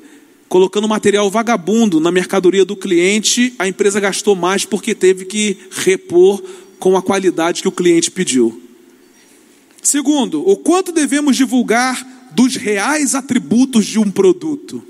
colocando 0.49 0.88
material 0.88 1.31
vagabundo 1.31 2.01
na 2.01 2.11
mercadoria 2.11 2.64
do 2.64 2.75
cliente, 2.75 3.55
a 3.59 3.69
empresa 3.69 4.01
gastou 4.01 4.35
mais 4.35 4.64
porque 4.64 4.95
teve 4.95 5.25
que 5.25 5.57
repor 5.71 6.43
com 6.81 6.97
a 6.97 7.03
qualidade 7.03 7.62
que 7.62 7.69
o 7.69 7.73
cliente 7.73 8.11
pediu. 8.11 8.61
Segundo, 9.81 10.47
o 10.49 10.57
quanto 10.57 10.91
devemos 10.91 11.37
divulgar 11.37 12.07
dos 12.33 12.57
reais 12.57 13.14
atributos 13.14 13.87
de 13.87 14.01
um 14.01 14.11
produto? 14.11 14.83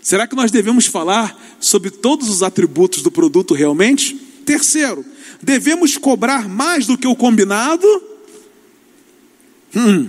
Será 0.00 0.26
que 0.26 0.34
nós 0.34 0.50
devemos 0.50 0.86
falar 0.86 1.56
sobre 1.60 1.90
todos 1.90 2.28
os 2.28 2.42
atributos 2.42 3.02
do 3.02 3.10
produto 3.10 3.54
realmente? 3.54 4.21
Terceiro, 4.44 5.04
devemos 5.42 5.96
cobrar 5.96 6.48
mais 6.48 6.86
do 6.86 6.98
que 6.98 7.06
o 7.06 7.16
combinado? 7.16 7.86
Hum. 9.74 10.08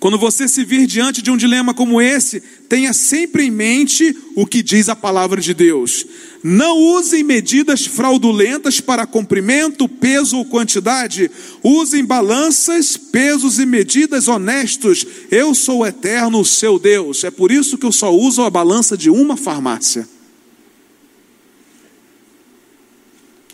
Quando 0.00 0.16
você 0.16 0.48
se 0.48 0.64
vir 0.64 0.86
diante 0.86 1.20
de 1.20 1.30
um 1.30 1.36
dilema 1.36 1.74
como 1.74 2.00
esse, 2.00 2.40
tenha 2.70 2.90
sempre 2.94 3.44
em 3.44 3.50
mente 3.50 4.16
o 4.34 4.46
que 4.46 4.62
diz 4.62 4.88
a 4.88 4.96
palavra 4.96 5.38
de 5.42 5.52
Deus. 5.52 6.06
Não 6.42 6.78
usem 6.78 7.22
medidas 7.22 7.84
fraudulentas 7.84 8.80
para 8.80 9.06
comprimento, 9.06 9.86
peso 9.86 10.38
ou 10.38 10.46
quantidade. 10.46 11.30
Usem 11.62 12.02
balanças, 12.02 12.96
pesos 12.96 13.58
e 13.58 13.66
medidas 13.66 14.26
honestos. 14.26 15.04
Eu 15.30 15.54
sou 15.54 15.80
o 15.80 15.86
eterno, 15.86 16.42
seu 16.46 16.78
Deus. 16.78 17.22
É 17.22 17.30
por 17.30 17.52
isso 17.52 17.76
que 17.76 17.84
eu 17.84 17.92
só 17.92 18.10
uso 18.10 18.42
a 18.42 18.48
balança 18.48 18.96
de 18.96 19.10
uma 19.10 19.36
farmácia. 19.36 20.08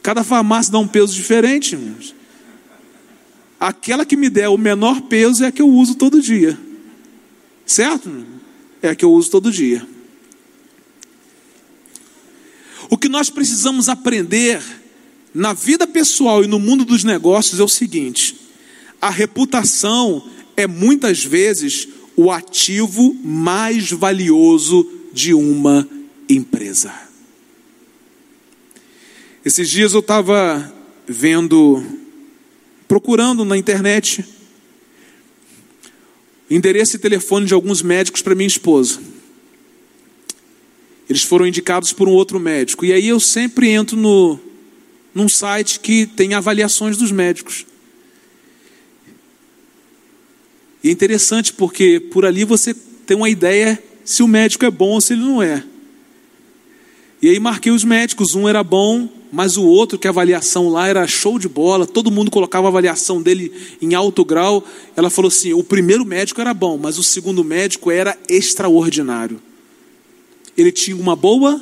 Cada 0.07 0.23
farmácia 0.23 0.71
dá 0.71 0.79
um 0.79 0.87
peso 0.87 1.13
diferente, 1.13 1.73
irmãos. 1.75 2.15
Aquela 3.59 4.07
que 4.07 4.17
me 4.17 4.31
der 4.31 4.49
o 4.49 4.57
menor 4.57 5.01
peso 5.01 5.43
é 5.43 5.49
a 5.49 5.51
que 5.51 5.61
eu 5.61 5.69
uso 5.69 5.97
todo 5.97 6.23
dia. 6.23 6.57
Certo? 7.67 8.25
É 8.81 8.91
a 8.91 8.95
que 8.95 9.05
eu 9.05 9.11
uso 9.11 9.29
todo 9.33 9.51
dia. 9.51 9.85
O 12.89 12.97
que 12.97 13.09
nós 13.09 13.31
precisamos 13.31 13.89
aprender 13.89 14.63
na 15.35 15.53
vida 15.53 15.89
pessoal 15.89 16.45
e 16.45 16.47
no 16.47 16.61
mundo 16.61 16.85
dos 16.85 17.03
negócios 17.03 17.59
é 17.59 17.65
o 17.65 17.69
seguinte: 17.69 18.37
a 19.01 19.11
reputação 19.11 20.25
é 20.57 20.69
muitas 20.69 21.25
vezes 21.25 21.89
o 22.15 22.31
ativo 22.31 23.13
mais 23.25 23.91
valioso 23.91 24.89
de 25.13 25.35
uma 25.35 25.85
empresa. 26.29 27.06
Esses 29.47 29.71
dias 29.71 29.93
eu 29.93 30.01
estava 30.01 30.75
vendo, 31.07 31.81
procurando 32.89 33.45
na 33.45 33.57
internet, 33.57 34.25
endereço 36.51 36.97
e 36.97 36.99
telefone 36.99 37.47
de 37.47 37.55
alguns 37.55 37.81
médicos 37.81 38.23
para 38.23 38.35
minha 38.35 38.49
esposa. 38.49 38.99
Eles 41.09 41.23
foram 41.23 41.47
indicados 41.47 41.93
por 41.93 42.09
um 42.09 42.13
outro 42.13 42.41
médico. 42.41 42.85
E 42.85 42.93
aí 42.93 43.07
eu 43.07 43.21
sempre 43.21 43.69
entro 43.69 43.97
no, 43.97 44.37
num 45.15 45.29
site 45.29 45.79
que 45.79 46.07
tem 46.07 46.35
avaliações 46.35 46.97
dos 46.97 47.13
médicos. 47.13 47.65
E 50.83 50.89
é 50.89 50.91
interessante 50.91 51.53
porque 51.53 52.01
por 52.01 52.27
ali 52.27 52.43
você 52.43 52.75
tem 52.75 53.17
uma 53.17 53.31
ideia 53.31 53.81
se 54.05 54.25
o 54.25 54.27
médico 54.27 54.65
é 54.65 54.71
bom 54.73 54.95
ou 54.95 55.01
se 55.01 55.13
ele 55.13 55.23
não 55.23 55.41
é. 55.41 55.63
E 57.23 57.29
aí 57.29 57.39
marquei 57.39 57.71
os 57.71 57.85
médicos, 57.85 58.35
um 58.35 58.49
era 58.49 58.65
bom, 58.65 59.09
mas 59.33 59.57
o 59.57 59.65
outro, 59.65 59.99
que 59.99 60.07
a 60.07 60.11
avaliação 60.11 60.69
lá 60.69 60.89
era 60.89 61.07
show 61.07 61.39
de 61.39 61.49
bola, 61.49 61.87
todo 61.87 62.11
mundo 62.11 62.31
colocava 62.31 62.67
a 62.67 62.71
avaliação 62.71 63.21
dele 63.21 63.53
em 63.81 63.95
alto 63.95 64.25
grau. 64.25 64.65
Ela 64.97 65.11
falou 65.11 65.29
assim: 65.29 65.53
o 65.53 65.65
primeiro 65.65 66.05
médico 66.05 66.41
era 66.41 66.55
bom, 66.55 66.79
mas 66.79 66.99
o 66.99 67.03
segundo 67.03 67.43
médico 67.43 67.91
era 67.91 68.17
extraordinário. 68.29 69.41
Ele 70.57 70.73
tinha 70.73 70.97
uma 70.97 71.17
boa 71.17 71.61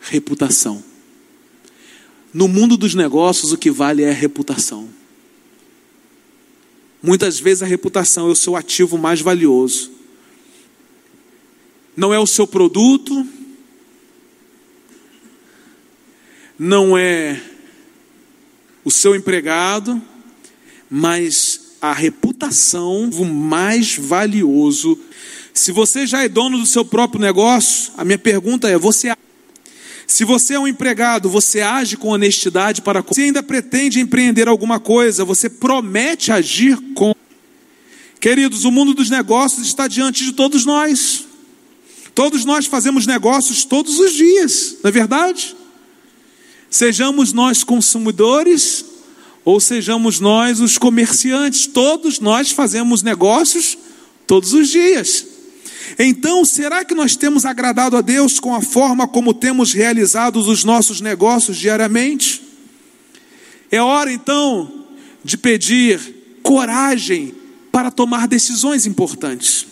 reputação. 0.00 0.82
No 2.32 2.48
mundo 2.48 2.76
dos 2.76 2.94
negócios, 2.94 3.52
o 3.52 3.56
que 3.56 3.70
vale 3.70 4.02
é 4.02 4.10
a 4.10 4.14
reputação. 4.14 4.88
Muitas 7.02 7.38
vezes 7.38 7.62
a 7.62 7.66
reputação 7.66 8.28
é 8.28 8.32
o 8.32 8.36
seu 8.36 8.56
ativo 8.56 8.98
mais 8.98 9.20
valioso. 9.20 9.90
Não 11.96 12.12
é 12.12 12.18
o 12.18 12.26
seu 12.26 12.46
produto, 12.46 13.26
não 16.58 16.96
é 16.96 17.40
o 18.84 18.90
seu 18.90 19.14
empregado, 19.14 20.00
mas 20.90 21.76
a 21.80 21.92
reputação, 21.92 23.10
o 23.10 23.24
mais 23.24 23.96
valioso. 23.96 24.98
Se 25.52 25.72
você 25.72 26.06
já 26.06 26.24
é 26.24 26.28
dono 26.28 26.58
do 26.58 26.66
seu 26.66 26.84
próprio 26.84 27.20
negócio, 27.20 27.92
a 27.96 28.04
minha 28.04 28.18
pergunta 28.18 28.68
é: 28.68 28.78
você 28.78 29.14
se 30.06 30.24
você 30.24 30.54
é 30.54 30.60
um 30.60 30.68
empregado, 30.68 31.28
você 31.28 31.60
age 31.60 31.96
com 31.96 32.08
honestidade 32.08 32.80
para 32.80 33.02
você 33.02 33.22
ainda 33.22 33.42
pretende 33.42 33.98
empreender 33.98 34.46
alguma 34.46 34.78
coisa, 34.78 35.24
você 35.24 35.50
promete 35.50 36.30
agir 36.30 36.78
com 36.94 37.14
Queridos, 38.20 38.64
o 38.64 38.70
mundo 38.70 38.94
dos 38.94 39.10
negócios 39.10 39.66
está 39.66 39.86
diante 39.86 40.24
de 40.24 40.32
todos 40.32 40.64
nós. 40.64 41.26
Todos 42.14 42.44
nós 42.44 42.66
fazemos 42.66 43.06
negócios 43.06 43.64
todos 43.64 43.98
os 43.98 44.12
dias, 44.12 44.76
não 44.82 44.88
é 44.88 44.92
verdade? 44.92 45.54
Sejamos 46.70 47.32
nós 47.32 47.64
consumidores 47.64 48.84
ou 49.44 49.60
sejamos 49.60 50.18
nós 50.18 50.60
os 50.60 50.76
comerciantes, 50.76 51.66
todos 51.66 52.18
nós 52.18 52.50
fazemos 52.50 53.02
negócios 53.02 53.78
todos 54.26 54.52
os 54.52 54.68
dias. 54.68 55.24
Então, 55.98 56.44
será 56.44 56.84
que 56.84 56.94
nós 56.94 57.14
temos 57.14 57.44
agradado 57.44 57.96
a 57.96 58.00
Deus 58.00 58.40
com 58.40 58.54
a 58.54 58.60
forma 58.60 59.06
como 59.06 59.32
temos 59.32 59.72
realizado 59.72 60.38
os 60.38 60.64
nossos 60.64 61.00
negócios 61.00 61.56
diariamente? 61.56 62.42
É 63.70 63.80
hora 63.80 64.12
então 64.12 64.84
de 65.22 65.36
pedir 65.36 66.40
coragem 66.42 67.34
para 67.70 67.90
tomar 67.90 68.26
decisões 68.26 68.86
importantes. 68.86 69.66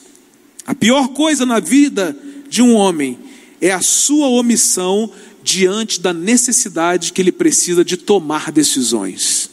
A 0.66 0.74
pior 0.74 1.08
coisa 1.08 1.44
na 1.44 1.58
vida 1.58 2.16
de 2.48 2.62
um 2.62 2.74
homem 2.74 3.18
é 3.60 3.72
a 3.72 3.82
sua 3.82 4.28
omissão 4.28 5.10
diante 5.44 6.00
da 6.00 6.14
necessidade 6.14 7.12
que 7.12 7.20
ele 7.20 7.30
precisa 7.30 7.84
de 7.84 7.98
tomar 7.98 8.50
decisões. 8.50 9.50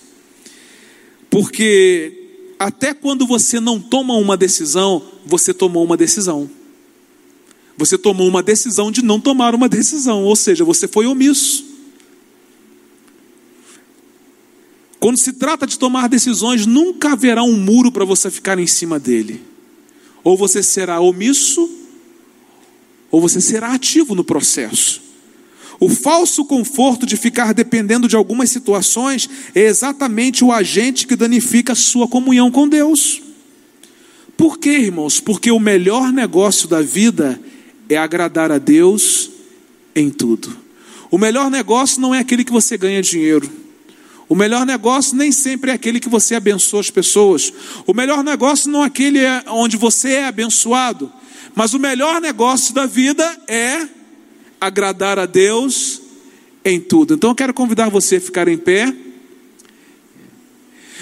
Porque 1.30 2.30
até 2.58 2.94
quando 2.94 3.28
você 3.28 3.60
não 3.60 3.78
toma 3.78 4.14
uma 4.14 4.38
decisão, 4.38 5.04
você 5.26 5.54
tomou 5.54 5.84
uma 5.84 5.98
decisão. 5.98 6.50
Você 7.78 7.98
tomou 7.98 8.26
uma 8.26 8.42
decisão 8.42 8.90
de 8.90 9.04
não 9.04 9.20
tomar 9.20 9.54
uma 9.54 9.68
decisão, 9.68 10.24
ou 10.24 10.36
seja, 10.36 10.64
você 10.64 10.88
foi 10.88 11.06
omisso. 11.06 11.66
Quando 14.98 15.18
se 15.18 15.34
trata 15.34 15.68
de 15.68 15.78
tomar 15.78 16.08
decisões, 16.08 16.66
nunca 16.66 17.14
haverá 17.14 17.44
um 17.44 17.58
muro 17.58 17.92
para 17.92 18.06
você 18.06 18.32
ficar 18.32 18.58
em 18.60 18.68
cima 18.68 18.98
dele. 18.98 19.42
Ou 20.24 20.38
você 20.38 20.64
será 20.64 21.02
omisso, 21.02 21.70
ou 23.10 23.20
você 23.20 23.42
será 23.42 23.74
ativo 23.74 24.16
no 24.16 24.24
processo. 24.24 25.11
O 25.82 25.90
falso 25.90 26.46
conforto 26.46 27.08
de 27.08 27.18
ficar 27.18 27.56
dependendo 27.56 28.08
de 28.08 28.16
algumas 28.16 28.52
situações 28.52 29.28
é 29.56 29.62
exatamente 29.62 30.46
o 30.46 30.52
agente 30.52 31.08
que 31.08 31.16
danifica 31.16 31.74
a 31.74 31.76
sua 31.76 32.08
comunhão 32.08 32.52
com 32.52 32.70
Deus. 32.70 33.20
Por 34.38 34.60
quê, 34.60 34.78
irmãos? 34.78 35.20
Porque 35.20 35.50
o 35.50 35.60
melhor 35.60 36.14
negócio 36.14 36.68
da 36.68 36.84
vida 36.84 37.42
é 37.90 37.98
agradar 37.98 38.52
a 38.52 38.60
Deus 38.60 39.32
em 39.96 40.12
tudo. 40.12 40.56
O 41.10 41.18
melhor 41.18 41.50
negócio 41.50 42.00
não 42.00 42.14
é 42.14 42.20
aquele 42.20 42.44
que 42.44 42.52
você 42.52 42.78
ganha 42.78 43.02
dinheiro. 43.02 43.52
O 44.30 44.36
melhor 44.36 44.68
negócio 44.68 45.18
nem 45.18 45.32
sempre 45.32 45.72
é 45.72 45.74
aquele 45.74 46.00
que 46.00 46.10
você 46.10 46.36
abençoa 46.36 46.82
as 46.82 46.92
pessoas. 46.92 47.52
O 47.88 47.94
melhor 47.96 48.24
negócio 48.24 48.70
não 48.70 48.84
é 48.84 48.86
aquele 48.86 49.20
onde 49.48 49.78
você 49.78 50.12
é 50.12 50.26
abençoado. 50.26 51.12
Mas 51.56 51.74
o 51.74 51.80
melhor 51.80 52.22
negócio 52.22 52.72
da 52.72 52.86
vida 52.86 53.26
é 53.48 53.88
agradar 54.62 55.18
a 55.18 55.26
Deus 55.26 56.00
em 56.64 56.80
tudo. 56.80 57.16
Então 57.16 57.32
eu 57.32 57.36
quero 57.36 57.54
convidar 57.54 57.90
você 57.90 58.18
a 58.18 58.22
ficar 58.22 58.48
em 58.48 58.58
pé. 58.58 58.94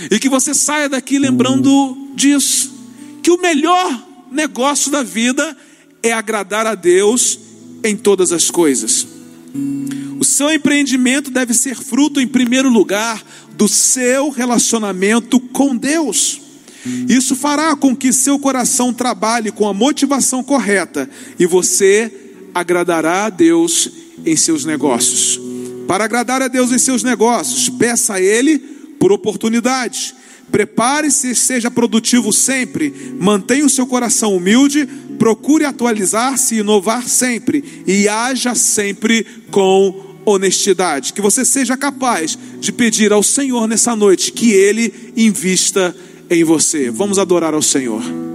E 0.09 0.17
que 0.17 0.29
você 0.29 0.53
saia 0.53 0.87
daqui 0.87 1.19
lembrando 1.19 2.13
disso. 2.15 2.73
Que 3.21 3.29
o 3.29 3.41
melhor 3.41 4.07
negócio 4.31 4.89
da 4.89 5.03
vida 5.03 5.55
é 6.01 6.13
agradar 6.13 6.65
a 6.65 6.73
Deus 6.73 7.37
em 7.83 7.97
todas 7.97 8.31
as 8.31 8.49
coisas. 8.49 9.05
O 10.19 10.23
seu 10.23 10.51
empreendimento 10.53 11.29
deve 11.29 11.53
ser 11.53 11.75
fruto, 11.75 12.21
em 12.21 12.27
primeiro 12.27 12.69
lugar, 12.69 13.21
do 13.51 13.67
seu 13.67 14.29
relacionamento 14.29 15.39
com 15.39 15.75
Deus. 15.75 16.39
Isso 17.09 17.35
fará 17.35 17.75
com 17.75 17.93
que 17.95 18.13
seu 18.13 18.39
coração 18.39 18.93
trabalhe 18.93 19.51
com 19.51 19.67
a 19.67 19.73
motivação 19.73 20.41
correta 20.41 21.09
e 21.37 21.45
você 21.45 22.18
agradará 22.53 23.25
a 23.25 23.29
Deus 23.29 23.89
em 24.25 24.35
seus 24.35 24.65
negócios. 24.65 25.39
Para 25.87 26.03
agradar 26.03 26.41
a 26.41 26.47
Deus 26.47 26.71
em 26.71 26.77
seus 26.77 27.03
negócios, 27.03 27.69
peça 27.69 28.15
a 28.15 28.21
Ele 28.21 28.59
por 28.99 29.11
oportunidades. 29.11 30.13
Prepare-se 30.51 31.35
seja 31.35 31.71
produtivo 31.71 32.33
sempre. 32.33 33.15
Mantenha 33.19 33.65
o 33.65 33.69
seu 33.69 33.85
coração 33.85 34.35
humilde, 34.35 34.87
procure 35.17 35.65
atualizar-se 35.65 36.55
e 36.55 36.59
inovar 36.59 37.07
sempre. 37.07 37.83
E 37.87 38.07
haja 38.07 38.55
sempre 38.55 39.25
com 39.51 40.17
honestidade. 40.25 41.13
Que 41.13 41.21
você 41.21 41.45
seja 41.45 41.77
capaz 41.77 42.37
de 42.59 42.71
pedir 42.71 43.11
ao 43.11 43.23
Senhor 43.23 43.67
nessa 43.67 43.95
noite 43.95 44.31
que 44.31 44.51
Ele 44.51 45.13
invista 45.15 45.95
em 46.29 46.43
você. 46.43 46.89
Vamos 46.89 47.17
adorar 47.17 47.53
ao 47.53 47.61
Senhor. 47.61 48.28